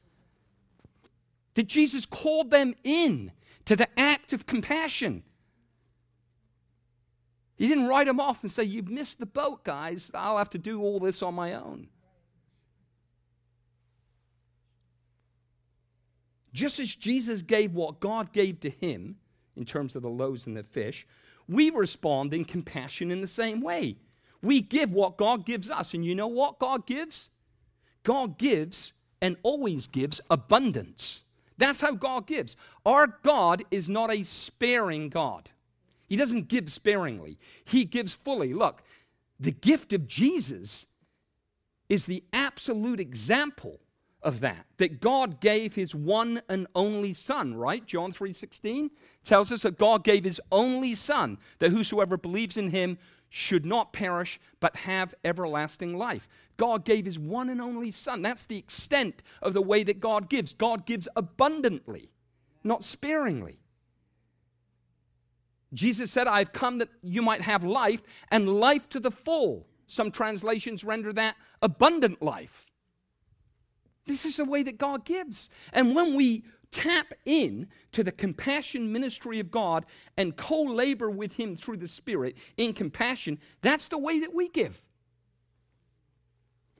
That 1.55 1.69
Jesus 1.69 2.07
called 2.07 2.51
them 2.51 2.75
in 2.83 3.33
to 3.67 3.77
the 3.77 3.89
act 3.99 4.33
of 4.33 4.47
compassion. 4.47 5.23
He 7.57 7.69
didn't 7.69 7.87
write 7.87 8.07
them 8.07 8.19
off 8.19 8.43
and 8.43 8.51
say, 8.51 8.65
You've 8.65 8.89
missed 8.89 9.21
the 9.21 9.27
boat, 9.27 9.65
guys. 9.65 10.11
I'll 10.13 10.39
have 10.39 10.51
to 10.51 10.59
do 10.59 10.83
all 10.83 10.99
this 10.99 11.23
on 11.23 11.35
my 11.35 11.55
own. 11.55 11.89
Just 16.55 16.79
as 16.79 16.95
Jesus 16.95 17.43
gave 17.43 17.75
what 17.75 18.01
God 18.01 18.33
gave 18.33 18.61
to 18.61 18.71
him 18.71 19.17
in 19.57 19.65
terms 19.65 19.97
of 19.97 20.03
the 20.03 20.09
loaves 20.09 20.47
and 20.47 20.57
the 20.57 20.63
fish, 20.63 21.07
we 21.49 21.69
respond 21.69 22.33
in 22.33 22.45
compassion 22.45 23.11
in 23.11 23.21
the 23.21 23.29
same 23.29 23.61
way. 23.61 23.97
We 24.41 24.61
give 24.61 24.93
what 24.93 25.19
God 25.19 25.45
gives 25.45 25.69
us. 25.69 25.93
And 25.93 26.05
you 26.05 26.15
know 26.15 26.29
what 26.29 26.61
God 26.61 26.87
gives? 26.87 27.31
God 28.05 28.39
gives 28.39 28.93
and 29.21 29.37
always 29.43 29.89
gives 29.89 30.21
abundance. 30.31 31.25
That's 31.59 31.81
how 31.81 31.93
God 31.93 32.27
gives. 32.27 32.57
Our 32.87 33.19
God 33.23 33.63
is 33.71 33.89
not 33.89 34.13
a 34.13 34.23
sparing 34.23 35.09
God. 35.09 35.51
He 36.07 36.17
doesn't 36.17 36.49
give 36.49 36.71
sparingly, 36.71 37.39
He 37.65 37.85
gives 37.85 38.15
fully. 38.15 38.55
Look, 38.55 38.83
the 39.41 39.53
gift 39.53 39.93
of 39.93 40.07
Jesus 40.07 40.87
is 41.89 42.07
the 42.07 42.23
absolute 42.33 43.01
example 43.01 43.81
of 44.25 44.41
that 44.41 44.67
that 44.79 45.01
god 45.01 45.39
gave 45.39 45.75
his 45.75 45.95
one 45.95 46.41
and 46.49 46.67
only 46.75 47.13
son 47.13 47.55
right? 47.55 47.87
John 47.87 48.11
3.16 48.13 48.91
tells 49.23 49.53
us 49.53 49.63
that 49.63 49.79
god 49.79 50.03
gave 50.03 50.25
his 50.25 50.41
only 50.51 50.95
son 50.95 51.39
that 51.61 51.71
whosoever 51.71 52.17
believes 52.17 52.57
in 52.57 52.71
him 52.71 52.99
should 53.29 53.67
not 53.67 53.93
perish 53.93 54.41
but 54.61 54.77
have 54.77 55.15
everlasting 55.25 55.99
life. 55.99 56.29
God 56.57 56.85
gave 56.85 57.05
his 57.05 57.19
one 57.19 57.49
and 57.49 57.61
only 57.61 57.91
son. 57.91 58.23
That's 58.23 58.45
the 58.45 58.59
extent 58.59 59.23
of 59.43 59.55
the 59.55 59.63
way 59.63 59.83
that 59.83 60.01
god 60.01 60.29
gives. 60.29 60.53
God 60.53 60.87
gives 60.87 61.09
abundantly 61.17 62.11
not 62.65 62.83
sparingly. 62.83 63.59
Jesus 65.73 66.11
said 66.11 66.27
i've 66.27 66.53
come 66.53 66.79
that 66.79 66.89
you 67.03 67.21
might 67.21 67.43
have 67.43 67.63
life 67.63 68.03
and 68.31 68.49
life 68.49 68.89
to 68.89 69.01
the 69.01 69.11
full. 69.11 69.67
Some 69.87 70.11
translations 70.11 70.83
render 70.83 71.13
that 71.13 71.37
abundant 71.61 72.23
life 72.23 72.71
this 74.07 74.25
is 74.25 74.37
the 74.37 74.45
way 74.45 74.63
that 74.63 74.79
God 74.79 75.05
gives. 75.05 75.49
And 75.73 75.95
when 75.95 76.15
we 76.15 76.45
tap 76.71 77.15
in 77.25 77.69
to 77.93 78.03
the 78.03 78.13
compassion 78.13 78.93
ministry 78.93 79.39
of 79.39 79.51
God 79.51 79.87
and 80.17 80.37
co 80.37 80.63
labor 80.63 81.09
with 81.09 81.35
Him 81.35 81.57
through 81.57 81.79
the 81.79 81.89
Spirit 81.89 82.37
in 82.57 82.73
compassion, 82.73 83.39
that's 83.63 83.87
the 83.87 83.99
way 83.99 84.21
that 84.21 84.35
we 84.35 84.49
give. 84.49 84.83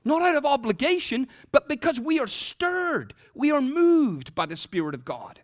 Not 0.03 0.21
out 0.21 0.35
of 0.35 0.45
obligation, 0.45 1.27
but 1.51 1.67
because 1.67 1.99
we 1.99 2.19
are 2.19 2.27
stirred, 2.27 3.15
we 3.33 3.51
are 3.51 3.61
moved 3.61 4.35
by 4.35 4.45
the 4.45 4.55
Spirit 4.55 4.93
of 4.93 5.03
God. 5.03 5.41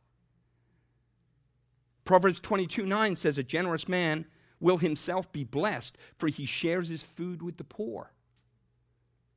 Proverbs 2.06 2.40
22 2.40 2.86
9 2.86 3.16
says, 3.16 3.38
A 3.38 3.44
generous 3.44 3.88
man 3.88 4.26
will 4.60 4.78
himself 4.78 5.32
be 5.32 5.44
blessed, 5.44 5.98
for 6.16 6.28
he 6.28 6.46
shares 6.46 6.90
his 6.90 7.04
food 7.04 7.42
with 7.42 7.58
the 7.58 7.64
poor. 7.64 8.12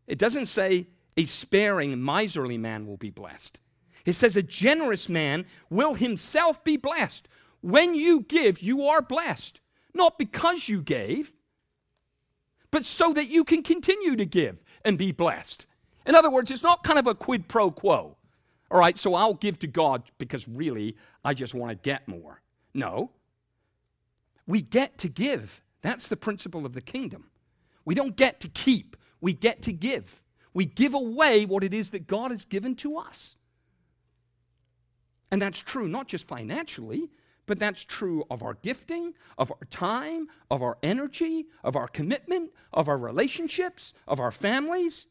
It 0.07 0.19
doesn't 0.19 0.47
say 0.47 0.89
a 1.17 1.25
sparing, 1.27 2.03
miserly 2.03 2.59
man 2.59 2.87
will 2.87 2.97
be 2.97 3.11
blessed. 3.11 3.61
It 4.05 4.15
says, 4.15 4.37
A 4.37 4.43
generous 4.43 5.09
man 5.09 5.47
will 5.71 5.95
himself 5.95 6.63
be 6.65 6.77
blessed. 6.77 7.29
When 7.61 7.95
you 7.95 8.23
give, 8.23 8.61
you 8.61 8.87
are 8.87 9.01
blessed. 9.01 9.61
Not 9.95 10.19
because 10.19 10.69
you 10.69 10.83
gave, 10.83 11.33
but 12.71 12.85
so 12.85 13.13
that 13.13 13.29
you 13.29 13.45
can 13.45 13.63
continue 13.63 14.17
to 14.17 14.27
give 14.27 14.63
and 14.85 14.99
be 14.99 15.13
blessed. 15.13 15.67
In 16.07 16.15
other 16.15 16.31
words, 16.31 16.51
it's 16.51 16.63
not 16.63 16.83
kind 16.83 16.99
of 16.99 17.07
a 17.07 17.15
quid 17.15 17.49
pro 17.49 17.71
quo. 17.71 18.17
All 18.71 18.81
right, 18.81 18.99
so 18.99 19.15
I'll 19.15 19.35
give 19.35 19.59
to 19.61 19.67
God 19.67 20.03
because 20.19 20.49
really 20.49 20.97
I 21.25 21.33
just 21.33 21.55
want 21.55 21.71
to 21.71 21.77
get 21.77 22.09
more. 22.09 22.43
No. 22.75 23.13
We 24.47 24.61
get 24.61 24.99
to 24.99 25.09
give. 25.09 25.63
That's 25.81 26.09
the 26.09 26.17
principle 26.17 26.67
of 26.67 26.73
the 26.73 26.81
kingdom. 26.81 27.31
We 27.85 27.95
don't 27.95 28.17
get 28.17 28.41
to 28.41 28.49
keep, 28.49 28.97
we 29.21 29.33
get 29.33 29.63
to 29.63 29.73
give 29.73 30.21
we 30.55 30.65
give 30.65 30.95
away 30.95 31.45
what 31.45 31.65
it 31.65 31.75
is 31.75 31.91
that 31.91 32.07
God 32.07 32.31
has 32.31 32.45
given 32.45 32.77
to 32.77 32.97
us. 32.97 33.37
And 35.31 35.43
that's 35.43 35.61
true 35.61 35.89
not 35.89 36.07
just 36.07 36.29
financially, 36.29 37.11
but 37.47 37.59
that's 37.59 37.85
true 37.85 38.25
of 38.31 38.43
our 38.43 38.55
gifting, 38.55 39.15
of 39.37 39.51
our 39.51 39.67
time, 39.69 40.29
of 40.51 40.63
our 40.63 40.79
energy, 40.83 41.47
of 41.63 41.77
our 41.77 41.89
commitment, 41.89 42.53
of 42.73 42.89
our 42.89 42.97
relationships, 42.97 43.93
of 44.07 44.21
our 44.21 44.31
families. 44.31 45.09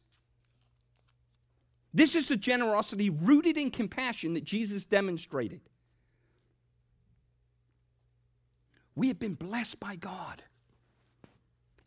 This 1.92 2.16
is 2.16 2.30
a 2.30 2.36
generosity 2.36 3.10
rooted 3.10 3.56
in 3.56 3.70
compassion 3.70 4.34
that 4.34 4.44
Jesus 4.44 4.84
demonstrated. 4.84 5.60
We 8.96 9.08
have 9.08 9.18
been 9.18 9.34
blessed 9.34 9.78
by 9.78 9.96
God 9.96 10.42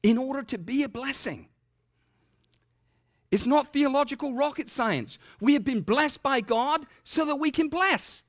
in 0.03 0.17
order 0.17 0.43
to 0.43 0.57
be 0.57 0.83
a 0.83 0.89
blessing. 0.89 1.49
It's 3.31 3.45
not 3.45 3.73
theological 3.73 4.35
rocket 4.35 4.69
science. 4.69 5.17
We 5.41 5.53
have 5.53 5.63
been 5.63 5.81
blessed 5.81 6.23
by 6.23 6.41
God 6.41 6.85
so 7.03 7.25
that 7.25 7.35
we 7.35 7.51
can 7.51 7.67
bless. 7.67 8.23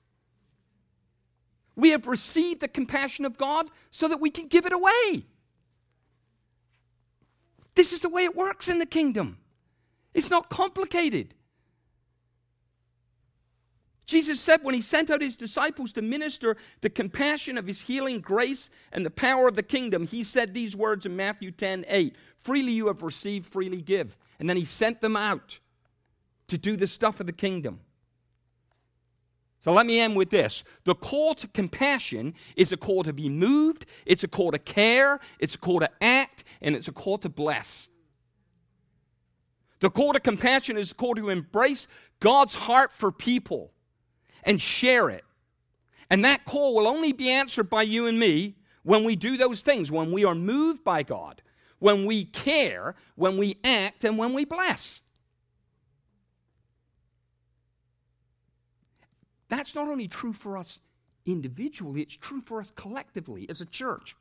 We 1.76 1.90
have 1.90 2.08
received 2.08 2.60
the 2.60 2.68
compassion 2.68 3.24
of 3.24 3.38
God 3.38 3.70
so 3.92 4.08
that 4.08 4.20
we 4.20 4.30
can 4.30 4.48
give 4.48 4.66
it 4.66 4.72
away. 4.72 5.26
This 7.76 7.92
is 7.92 8.00
the 8.00 8.08
way 8.08 8.24
it 8.24 8.34
works 8.34 8.68
in 8.68 8.80
the 8.80 8.86
kingdom. 8.86 9.38
It's 10.12 10.30
not 10.30 10.50
complicated. 10.50 11.34
Jesus 14.08 14.40
said 14.40 14.60
when 14.62 14.74
he 14.74 14.80
sent 14.80 15.10
out 15.10 15.20
his 15.20 15.36
disciples 15.36 15.92
to 15.92 16.00
minister 16.00 16.56
the 16.80 16.88
compassion 16.88 17.58
of 17.58 17.66
his 17.66 17.82
healing 17.82 18.20
grace 18.20 18.70
and 18.90 19.04
the 19.04 19.10
power 19.10 19.46
of 19.46 19.54
the 19.54 19.62
kingdom, 19.62 20.06
he 20.06 20.24
said 20.24 20.54
these 20.54 20.74
words 20.74 21.04
in 21.04 21.14
Matthew 21.14 21.50
10 21.50 21.84
8 21.86 22.16
Freely 22.38 22.72
you 22.72 22.86
have 22.86 23.02
received, 23.02 23.44
freely 23.52 23.82
give. 23.82 24.16
And 24.40 24.48
then 24.48 24.56
he 24.56 24.64
sent 24.64 25.02
them 25.02 25.14
out 25.14 25.58
to 26.46 26.56
do 26.56 26.74
the 26.74 26.86
stuff 26.86 27.20
of 27.20 27.26
the 27.26 27.34
kingdom. 27.34 27.80
So 29.60 29.72
let 29.72 29.84
me 29.84 30.00
end 30.00 30.16
with 30.16 30.30
this. 30.30 30.64
The 30.84 30.94
call 30.94 31.34
to 31.34 31.48
compassion 31.48 32.32
is 32.56 32.72
a 32.72 32.78
call 32.78 33.02
to 33.02 33.12
be 33.12 33.28
moved, 33.28 33.84
it's 34.06 34.24
a 34.24 34.28
call 34.28 34.52
to 34.52 34.58
care, 34.58 35.20
it's 35.38 35.54
a 35.54 35.58
call 35.58 35.80
to 35.80 35.90
act, 36.00 36.44
and 36.62 36.74
it's 36.74 36.88
a 36.88 36.92
call 36.92 37.18
to 37.18 37.28
bless. 37.28 37.90
The 39.80 39.90
call 39.90 40.14
to 40.14 40.20
compassion 40.20 40.78
is 40.78 40.92
a 40.92 40.94
call 40.94 41.14
to 41.16 41.28
embrace 41.28 41.86
God's 42.20 42.54
heart 42.54 42.94
for 42.94 43.12
people 43.12 43.72
and 44.44 44.60
share 44.60 45.10
it. 45.10 45.24
And 46.10 46.24
that 46.24 46.44
call 46.44 46.74
will 46.74 46.88
only 46.88 47.12
be 47.12 47.30
answered 47.30 47.68
by 47.68 47.82
you 47.82 48.06
and 48.06 48.18
me 48.18 48.56
when 48.82 49.04
we 49.04 49.16
do 49.16 49.36
those 49.36 49.60
things, 49.60 49.90
when 49.90 50.10
we 50.12 50.24
are 50.24 50.34
moved 50.34 50.82
by 50.82 51.02
God, 51.02 51.42
when 51.78 52.06
we 52.06 52.24
care, 52.24 52.94
when 53.16 53.36
we 53.36 53.56
act, 53.62 54.04
and 54.04 54.16
when 54.16 54.32
we 54.32 54.44
bless. 54.44 55.02
That's 59.48 59.74
not 59.74 59.88
only 59.88 60.08
true 60.08 60.32
for 60.32 60.56
us 60.56 60.80
individually, 61.26 62.02
it's 62.02 62.16
true 62.16 62.40
for 62.40 62.60
us 62.60 62.70
collectively 62.74 63.48
as 63.50 63.60
a 63.60 63.66
church. 63.66 64.16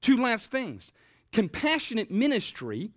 Two 0.00 0.22
last 0.22 0.50
things. 0.50 0.92
Compassionate 1.32 2.10
ministry, 2.10 2.90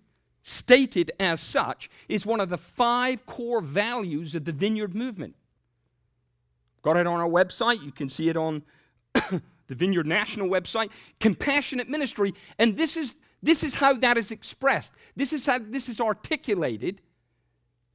stated 0.44 1.12
as 1.20 1.42
such, 1.42 1.90
is 2.10 2.26
one 2.26 2.40
of 2.40 2.50
the 2.50 2.58
five 2.58 3.26
core 3.26 3.62
values 3.62 4.36
of 4.36 4.46
the 4.46 4.52
Vineyard 4.52 4.94
movement. 4.94 5.36
Got 6.86 6.98
it 6.98 7.08
on 7.08 7.20
our 7.20 7.28
website. 7.28 7.84
You 7.84 7.92
can 7.92 8.08
see 8.08 8.30
it 8.30 8.38
on 8.38 8.62
the 9.14 9.42
Vineyard 9.70 10.06
National 10.06 10.48
website. 10.48 10.92
Compassionate 11.20 11.90
ministry. 11.90 12.32
And 12.60 12.78
this 12.78 12.96
is, 12.96 13.16
this 13.42 13.64
is 13.64 13.74
how 13.74 13.94
that 13.96 14.18
is 14.18 14.30
expressed. 14.30 14.92
This 15.16 15.34
is 15.34 15.48
how 15.48 15.58
this 15.58 15.90
is 15.90 16.00
articulated 16.00 17.02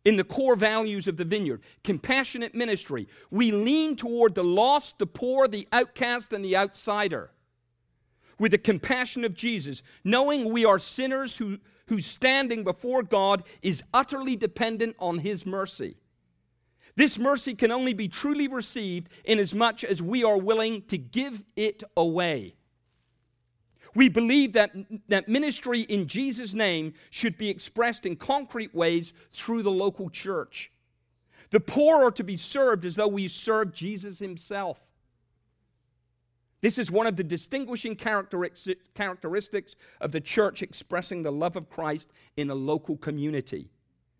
in 0.05 0.16
the 0.16 0.24
core 0.24 0.57
values 0.57 1.07
of 1.07 1.16
the 1.16 1.24
vineyard 1.24 1.61
compassionate 1.85 2.53
ministry. 2.53 3.07
We 3.31 3.53
lean 3.53 3.94
toward 3.94 4.35
the 4.35 4.42
lost, 4.42 4.98
the 4.98 5.07
poor, 5.07 5.46
the 5.46 5.68
outcast, 5.70 6.33
and 6.33 6.44
the 6.44 6.57
outsider 6.57 7.31
with 8.40 8.50
the 8.50 8.59
compassion 8.59 9.24
of 9.24 9.35
Jesus, 9.35 9.85
knowing 10.03 10.53
we 10.53 10.64
are 10.64 10.81
sinners 10.81 11.37
who, 11.37 11.59
whose 11.87 12.07
standing 12.07 12.64
before 12.64 13.05
God 13.05 13.44
is 13.62 13.85
utterly 13.94 14.35
dependent 14.35 14.96
on 14.98 15.18
His 15.18 15.46
mercy. 15.46 15.94
This 17.00 17.18
mercy 17.18 17.54
can 17.54 17.70
only 17.70 17.94
be 17.94 18.08
truly 18.08 18.46
received 18.46 19.08
inasmuch 19.24 19.48
as 19.48 19.54
much 19.54 19.84
as 19.84 20.02
we 20.02 20.22
are 20.22 20.36
willing 20.36 20.82
to 20.88 20.98
give 20.98 21.42
it 21.56 21.82
away. 21.96 22.56
We 23.94 24.10
believe 24.10 24.52
that, 24.52 24.72
that 25.08 25.26
ministry 25.26 25.80
in 25.80 26.08
Jesus' 26.08 26.52
name 26.52 26.92
should 27.08 27.38
be 27.38 27.48
expressed 27.48 28.04
in 28.04 28.16
concrete 28.16 28.74
ways 28.74 29.14
through 29.32 29.62
the 29.62 29.70
local 29.70 30.10
church. 30.10 30.72
The 31.48 31.60
poor 31.60 32.04
are 32.04 32.10
to 32.10 32.22
be 32.22 32.36
served 32.36 32.84
as 32.84 32.96
though 32.96 33.08
we 33.08 33.28
serve 33.28 33.72
Jesus 33.72 34.18
himself. 34.18 34.78
This 36.60 36.76
is 36.76 36.90
one 36.90 37.06
of 37.06 37.16
the 37.16 37.24
distinguishing 37.24 37.96
characteristics 37.96 39.74
of 40.02 40.12
the 40.12 40.20
church 40.20 40.60
expressing 40.60 41.22
the 41.22 41.32
love 41.32 41.56
of 41.56 41.70
Christ 41.70 42.12
in 42.36 42.50
a 42.50 42.54
local 42.54 42.98
community. 42.98 43.70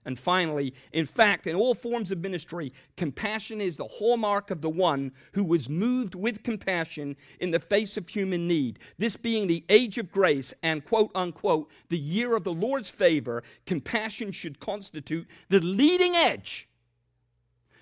And 0.07 0.19
finally, 0.19 0.73
in 0.93 1.05
fact, 1.05 1.47
in 1.47 1.55
all 1.55 1.75
forms 1.75 2.11
of 2.11 2.21
ministry, 2.21 2.73
compassion 2.97 3.61
is 3.61 3.77
the 3.77 3.87
hallmark 3.87 4.51
of 4.51 4.63
the 4.63 4.71
one 4.71 5.13
who 5.33 5.45
was 5.45 5.69
moved 5.69 6.15
with 6.15 6.43
compassion 6.43 7.17
in 7.39 7.51
the 7.51 7.61
face 7.61 7.99
of 7.99 8.09
human 8.09 8.49
need. 8.49 8.79
This 8.97 9.17
being 9.17 9.47
the 9.47 9.65
age 9.69 9.99
of 9.99 10.11
grace 10.11 10.55
and, 10.63 10.85
quote 10.85 11.11
unquote, 11.15 11.71
the 11.91 11.99
year 11.99 12.35
of 12.35 12.45
the 12.45 12.53
Lord's 12.53 12.89
favor, 12.89 13.43
compassion 13.67 14.33
should 14.33 14.59
constitute 14.59 15.29
the 15.51 15.61
leading 15.61 16.17
edge, 16.17 16.67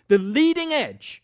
the 0.08 0.18
leading 0.18 0.72
edge 0.72 1.22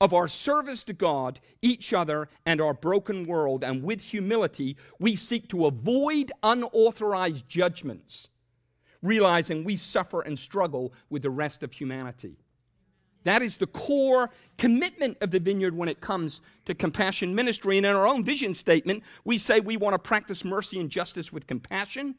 of 0.00 0.14
our 0.14 0.28
service 0.28 0.84
to 0.84 0.92
God, 0.92 1.40
each 1.60 1.92
other, 1.92 2.28
and 2.46 2.60
our 2.60 2.72
broken 2.72 3.26
world. 3.26 3.64
And 3.64 3.82
with 3.82 4.00
humility, 4.00 4.76
we 5.00 5.16
seek 5.16 5.48
to 5.48 5.66
avoid 5.66 6.30
unauthorized 6.42 7.48
judgments 7.48 8.30
realizing 9.02 9.64
we 9.64 9.76
suffer 9.76 10.20
and 10.20 10.38
struggle 10.38 10.92
with 11.08 11.22
the 11.22 11.30
rest 11.30 11.62
of 11.62 11.72
humanity. 11.72 12.36
That 13.24 13.42
is 13.42 13.58
the 13.58 13.66
core 13.66 14.30
commitment 14.56 15.18
of 15.20 15.30
the 15.30 15.40
vineyard 15.40 15.76
when 15.76 15.88
it 15.88 16.00
comes 16.00 16.40
to 16.64 16.74
compassion 16.74 17.34
ministry. 17.34 17.76
And 17.76 17.84
in 17.84 17.94
our 17.94 18.06
own 18.06 18.24
vision 18.24 18.54
statement, 18.54 19.02
we 19.24 19.36
say 19.36 19.60
we 19.60 19.76
want 19.76 19.94
to 19.94 19.98
practice 19.98 20.44
mercy 20.44 20.80
and 20.80 20.88
justice 20.88 21.32
with 21.32 21.46
compassion. 21.46 22.14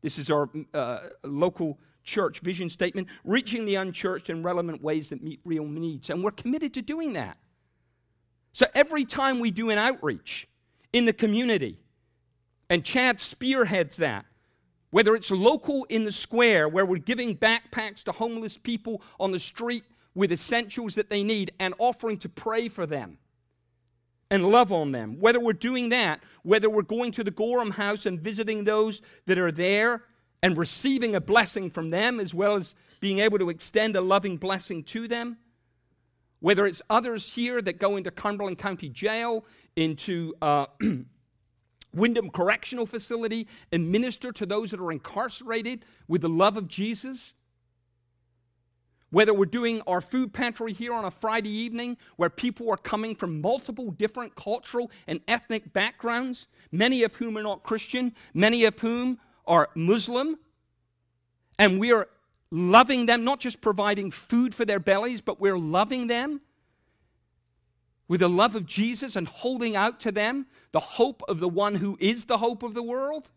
This 0.00 0.18
is 0.18 0.30
our 0.30 0.48
uh, 0.74 0.98
local 1.24 1.78
church 2.04 2.40
vision 2.40 2.68
statement, 2.68 3.08
reaching 3.24 3.64
the 3.64 3.76
unchurched 3.76 4.30
in 4.30 4.42
relevant 4.42 4.82
ways 4.82 5.08
that 5.10 5.22
meet 5.22 5.40
real 5.44 5.64
needs. 5.64 6.10
And 6.10 6.22
we're 6.22 6.32
committed 6.32 6.74
to 6.74 6.82
doing 6.82 7.12
that. 7.14 7.36
So 8.52 8.66
every 8.74 9.04
time 9.04 9.40
we 9.40 9.50
do 9.50 9.70
an 9.70 9.78
outreach 9.78 10.48
in 10.92 11.04
the 11.04 11.12
community, 11.12 11.78
and 12.68 12.84
Chad 12.84 13.20
spearheads 13.20 13.96
that, 13.96 14.26
whether 14.92 15.16
it's 15.16 15.30
local 15.30 15.84
in 15.88 16.04
the 16.04 16.12
square 16.12 16.68
where 16.68 16.84
we're 16.84 16.98
giving 16.98 17.34
backpacks 17.34 18.04
to 18.04 18.12
homeless 18.12 18.58
people 18.58 19.02
on 19.18 19.32
the 19.32 19.40
street 19.40 19.84
with 20.14 20.30
essentials 20.30 20.94
that 20.94 21.08
they 21.08 21.24
need 21.24 21.50
and 21.58 21.72
offering 21.78 22.18
to 22.18 22.28
pray 22.28 22.68
for 22.68 22.84
them 22.84 23.16
and 24.30 24.50
love 24.50 24.70
on 24.70 24.92
them. 24.92 25.18
Whether 25.18 25.40
we're 25.40 25.54
doing 25.54 25.88
that, 25.88 26.22
whether 26.42 26.68
we're 26.68 26.82
going 26.82 27.10
to 27.12 27.24
the 27.24 27.30
Gorham 27.30 27.70
House 27.70 28.04
and 28.04 28.20
visiting 28.20 28.64
those 28.64 29.00
that 29.24 29.38
are 29.38 29.50
there 29.50 30.04
and 30.42 30.58
receiving 30.58 31.14
a 31.14 31.22
blessing 31.22 31.70
from 31.70 31.88
them 31.88 32.20
as 32.20 32.34
well 32.34 32.56
as 32.56 32.74
being 33.00 33.18
able 33.18 33.38
to 33.38 33.48
extend 33.48 33.96
a 33.96 34.02
loving 34.02 34.36
blessing 34.36 34.84
to 34.84 35.08
them. 35.08 35.38
Whether 36.40 36.66
it's 36.66 36.82
others 36.90 37.32
here 37.32 37.62
that 37.62 37.78
go 37.78 37.96
into 37.96 38.10
Cumberland 38.10 38.58
County 38.58 38.90
Jail, 38.90 39.46
into 39.74 40.34
uh, 40.42 40.66
Windham 41.94 42.30
Correctional 42.30 42.86
Facility 42.86 43.46
and 43.70 43.90
minister 43.90 44.32
to 44.32 44.46
those 44.46 44.70
that 44.70 44.80
are 44.80 44.92
incarcerated 44.92 45.84
with 46.08 46.22
the 46.22 46.28
love 46.28 46.56
of 46.56 46.68
Jesus. 46.68 47.34
Whether 49.10 49.34
we're 49.34 49.44
doing 49.44 49.82
our 49.86 50.00
food 50.00 50.32
pantry 50.32 50.72
here 50.72 50.94
on 50.94 51.04
a 51.04 51.10
Friday 51.10 51.50
evening 51.50 51.98
where 52.16 52.30
people 52.30 52.70
are 52.70 52.78
coming 52.78 53.14
from 53.14 53.42
multiple 53.42 53.90
different 53.90 54.34
cultural 54.36 54.90
and 55.06 55.20
ethnic 55.28 55.72
backgrounds, 55.74 56.46
many 56.70 57.02
of 57.02 57.16
whom 57.16 57.36
are 57.36 57.42
not 57.42 57.62
Christian, 57.62 58.14
many 58.32 58.64
of 58.64 58.78
whom 58.78 59.18
are 59.46 59.68
Muslim, 59.74 60.38
and 61.58 61.78
we 61.78 61.92
are 61.92 62.08
loving 62.50 63.04
them, 63.04 63.24
not 63.24 63.38
just 63.38 63.60
providing 63.60 64.10
food 64.10 64.54
for 64.54 64.64
their 64.64 64.80
bellies, 64.80 65.20
but 65.20 65.40
we're 65.40 65.58
loving 65.58 66.06
them 66.06 66.40
with 68.08 68.20
the 68.20 68.28
love 68.28 68.54
of 68.54 68.66
Jesus 68.66 69.16
and 69.16 69.26
holding 69.26 69.76
out 69.76 70.00
to 70.00 70.12
them 70.12 70.46
the 70.72 70.80
hope 70.80 71.22
of 71.28 71.40
the 71.40 71.48
one 71.48 71.76
who 71.76 71.96
is 72.00 72.26
the 72.26 72.38
hope 72.38 72.62
of 72.62 72.74
the 72.74 72.82
world? 72.82 73.30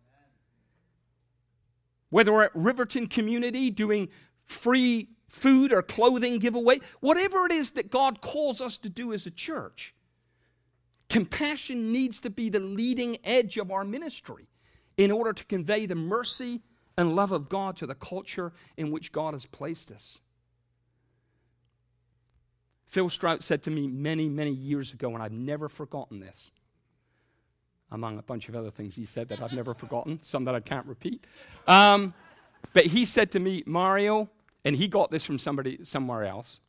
Whether 2.09 2.31
we're 2.31 2.43
at 2.43 2.55
Riverton 2.55 3.07
Community 3.07 3.69
doing 3.71 4.09
free 4.45 5.09
food 5.27 5.73
or 5.73 5.81
clothing 5.81 6.39
giveaway, 6.39 6.79
whatever 6.99 7.45
it 7.45 7.51
is 7.51 7.71
that 7.71 7.91
God 7.91 8.21
calls 8.21 8.61
us 8.61 8.77
to 8.79 8.89
do 8.89 9.11
as 9.13 9.25
a 9.25 9.31
church, 9.31 9.93
compassion 11.09 11.91
needs 11.91 12.19
to 12.21 12.29
be 12.29 12.49
the 12.49 12.59
leading 12.59 13.17
edge 13.23 13.57
of 13.57 13.71
our 13.71 13.83
ministry 13.83 14.47
in 14.97 15.11
order 15.11 15.33
to 15.33 15.45
convey 15.45 15.85
the 15.85 15.95
mercy 15.95 16.61
and 16.97 17.15
love 17.15 17.31
of 17.31 17.49
God 17.49 17.75
to 17.77 17.85
the 17.85 17.95
culture 17.95 18.53
in 18.77 18.91
which 18.91 19.11
God 19.11 19.33
has 19.33 19.45
placed 19.45 19.91
us. 19.91 20.21
Phil 22.85 23.09
Strout 23.09 23.43
said 23.43 23.63
to 23.63 23.71
me 23.71 23.87
many, 23.87 24.29
many 24.29 24.51
years 24.51 24.93
ago, 24.93 25.13
and 25.13 25.21
I've 25.21 25.31
never 25.31 25.67
forgotten 25.67 26.19
this, 26.19 26.51
among 27.91 28.17
a 28.17 28.21
bunch 28.21 28.47
of 28.49 28.55
other 28.55 28.71
things 28.71 28.95
he 28.95 29.05
said 29.05 29.29
that 29.29 29.41
I've 29.41 29.53
never 29.53 29.73
forgotten, 29.73 30.21
some 30.21 30.45
that 30.45 30.55
I 30.55 30.59
can't 30.59 30.85
repeat. 30.85 31.25
Um, 31.67 32.13
but 32.73 32.85
he 32.87 33.05
said 33.05 33.31
to 33.31 33.39
me, 33.39 33.63
Mario, 33.65 34.29
and 34.63 34.75
he 34.75 34.87
got 34.87 35.11
this 35.11 35.25
from 35.25 35.39
somebody 35.39 35.79
somewhere 35.83 36.23
else, 36.23 36.61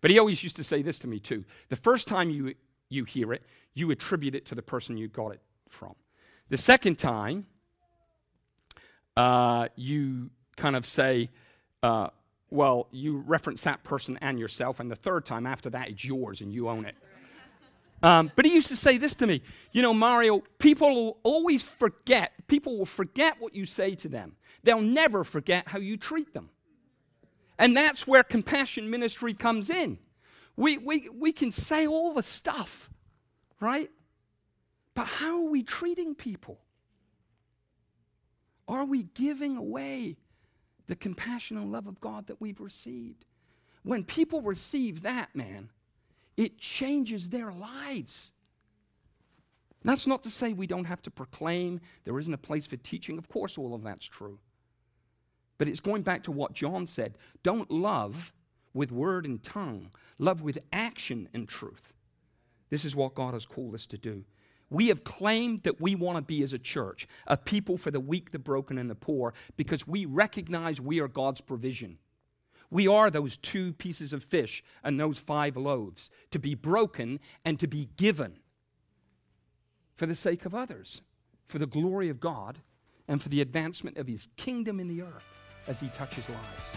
but 0.00 0.10
he 0.10 0.18
always 0.18 0.42
used 0.42 0.56
to 0.56 0.64
say 0.64 0.82
this 0.82 0.98
to 1.00 1.06
me 1.06 1.18
too. 1.18 1.44
The 1.68 1.76
first 1.76 2.08
time 2.08 2.30
you, 2.30 2.54
you 2.88 3.04
hear 3.04 3.32
it, 3.32 3.42
you 3.74 3.90
attribute 3.90 4.34
it 4.34 4.46
to 4.46 4.54
the 4.54 4.62
person 4.62 4.96
you 4.96 5.08
got 5.08 5.28
it 5.28 5.40
from. 5.68 5.94
The 6.48 6.56
second 6.56 6.96
time, 6.96 7.46
uh, 9.16 9.68
you 9.76 10.30
kind 10.56 10.76
of 10.76 10.86
say, 10.86 11.30
uh, 11.82 12.08
well, 12.56 12.88
you 12.90 13.18
reference 13.18 13.62
that 13.62 13.84
person 13.84 14.18
and 14.20 14.38
yourself, 14.38 14.80
and 14.80 14.90
the 14.90 14.96
third 14.96 15.24
time 15.24 15.46
after 15.46 15.70
that, 15.70 15.88
it's 15.90 16.04
yours 16.04 16.40
and 16.40 16.52
you 16.52 16.68
own 16.68 16.86
it. 16.86 16.96
Um, 18.02 18.30
but 18.36 18.44
he 18.44 18.52
used 18.52 18.68
to 18.68 18.76
say 18.76 18.98
this 18.98 19.14
to 19.16 19.26
me 19.26 19.42
You 19.72 19.82
know, 19.82 19.94
Mario, 19.94 20.42
people 20.58 20.94
will 20.94 21.18
always 21.22 21.62
forget, 21.62 22.32
people 22.46 22.76
will 22.78 22.86
forget 22.86 23.36
what 23.38 23.54
you 23.54 23.66
say 23.66 23.94
to 23.94 24.08
them. 24.08 24.36
They'll 24.62 24.80
never 24.80 25.22
forget 25.22 25.68
how 25.68 25.78
you 25.78 25.96
treat 25.96 26.34
them. 26.34 26.50
And 27.58 27.76
that's 27.76 28.06
where 28.06 28.22
compassion 28.22 28.90
ministry 28.90 29.32
comes 29.32 29.70
in. 29.70 29.98
We, 30.56 30.78
we, 30.78 31.08
we 31.10 31.32
can 31.32 31.50
say 31.50 31.86
all 31.86 32.12
the 32.12 32.22
stuff, 32.22 32.90
right? 33.60 33.90
But 34.94 35.06
how 35.06 35.44
are 35.44 35.50
we 35.50 35.62
treating 35.62 36.14
people? 36.14 36.58
Are 38.68 38.84
we 38.84 39.04
giving 39.04 39.56
away 39.56 40.16
the 40.86 40.96
compassion 40.96 41.56
and 41.56 41.72
love 41.72 41.86
of 41.86 42.00
God 42.00 42.26
that 42.26 42.40
we've 42.40 42.60
received? 42.60 43.24
When 43.82 44.04
people 44.04 44.42
receive 44.42 45.02
that, 45.02 45.34
man, 45.34 45.70
it 46.36 46.58
changes 46.58 47.28
their 47.28 47.52
lives. 47.52 48.32
That's 49.84 50.06
not 50.06 50.24
to 50.24 50.30
say 50.30 50.52
we 50.52 50.66
don't 50.66 50.86
have 50.86 51.02
to 51.02 51.10
proclaim, 51.10 51.80
there 52.04 52.18
isn't 52.18 52.34
a 52.34 52.38
place 52.38 52.66
for 52.66 52.76
teaching. 52.76 53.18
Of 53.18 53.28
course, 53.28 53.56
all 53.56 53.74
of 53.74 53.84
that's 53.84 54.06
true. 54.06 54.40
But 55.58 55.68
it's 55.68 55.80
going 55.80 56.02
back 56.02 56.24
to 56.24 56.32
what 56.32 56.52
John 56.52 56.86
said 56.86 57.16
don't 57.42 57.70
love 57.70 58.32
with 58.74 58.92
word 58.92 59.24
and 59.24 59.42
tongue, 59.42 59.90
love 60.18 60.42
with 60.42 60.58
action 60.72 61.28
and 61.32 61.48
truth. 61.48 61.94
This 62.68 62.84
is 62.84 62.96
what 62.96 63.14
God 63.14 63.32
has 63.32 63.46
called 63.46 63.74
us 63.74 63.86
to 63.86 63.96
do. 63.96 64.24
We 64.68 64.88
have 64.88 65.04
claimed 65.04 65.62
that 65.62 65.80
we 65.80 65.94
want 65.94 66.16
to 66.16 66.22
be, 66.22 66.42
as 66.42 66.52
a 66.52 66.58
church, 66.58 67.06
a 67.26 67.36
people 67.36 67.78
for 67.78 67.90
the 67.90 68.00
weak, 68.00 68.30
the 68.30 68.38
broken, 68.38 68.78
and 68.78 68.90
the 68.90 68.96
poor 68.96 69.32
because 69.56 69.86
we 69.86 70.06
recognize 70.06 70.80
we 70.80 71.00
are 71.00 71.08
God's 71.08 71.40
provision. 71.40 71.98
We 72.70 72.88
are 72.88 73.10
those 73.10 73.36
two 73.36 73.72
pieces 73.74 74.12
of 74.12 74.24
fish 74.24 74.64
and 74.82 74.98
those 74.98 75.18
five 75.18 75.56
loaves 75.56 76.10
to 76.32 76.38
be 76.38 76.54
broken 76.54 77.20
and 77.44 77.60
to 77.60 77.68
be 77.68 77.90
given 77.96 78.40
for 79.94 80.06
the 80.06 80.16
sake 80.16 80.44
of 80.44 80.54
others, 80.54 81.02
for 81.44 81.58
the 81.58 81.66
glory 81.66 82.08
of 82.08 82.20
God, 82.20 82.58
and 83.08 83.22
for 83.22 83.28
the 83.28 83.40
advancement 83.40 83.98
of 83.98 84.08
His 84.08 84.28
kingdom 84.36 84.80
in 84.80 84.88
the 84.88 85.02
earth 85.02 85.24
as 85.68 85.78
He 85.78 85.88
touches 85.88 86.28
lives. 86.28 86.72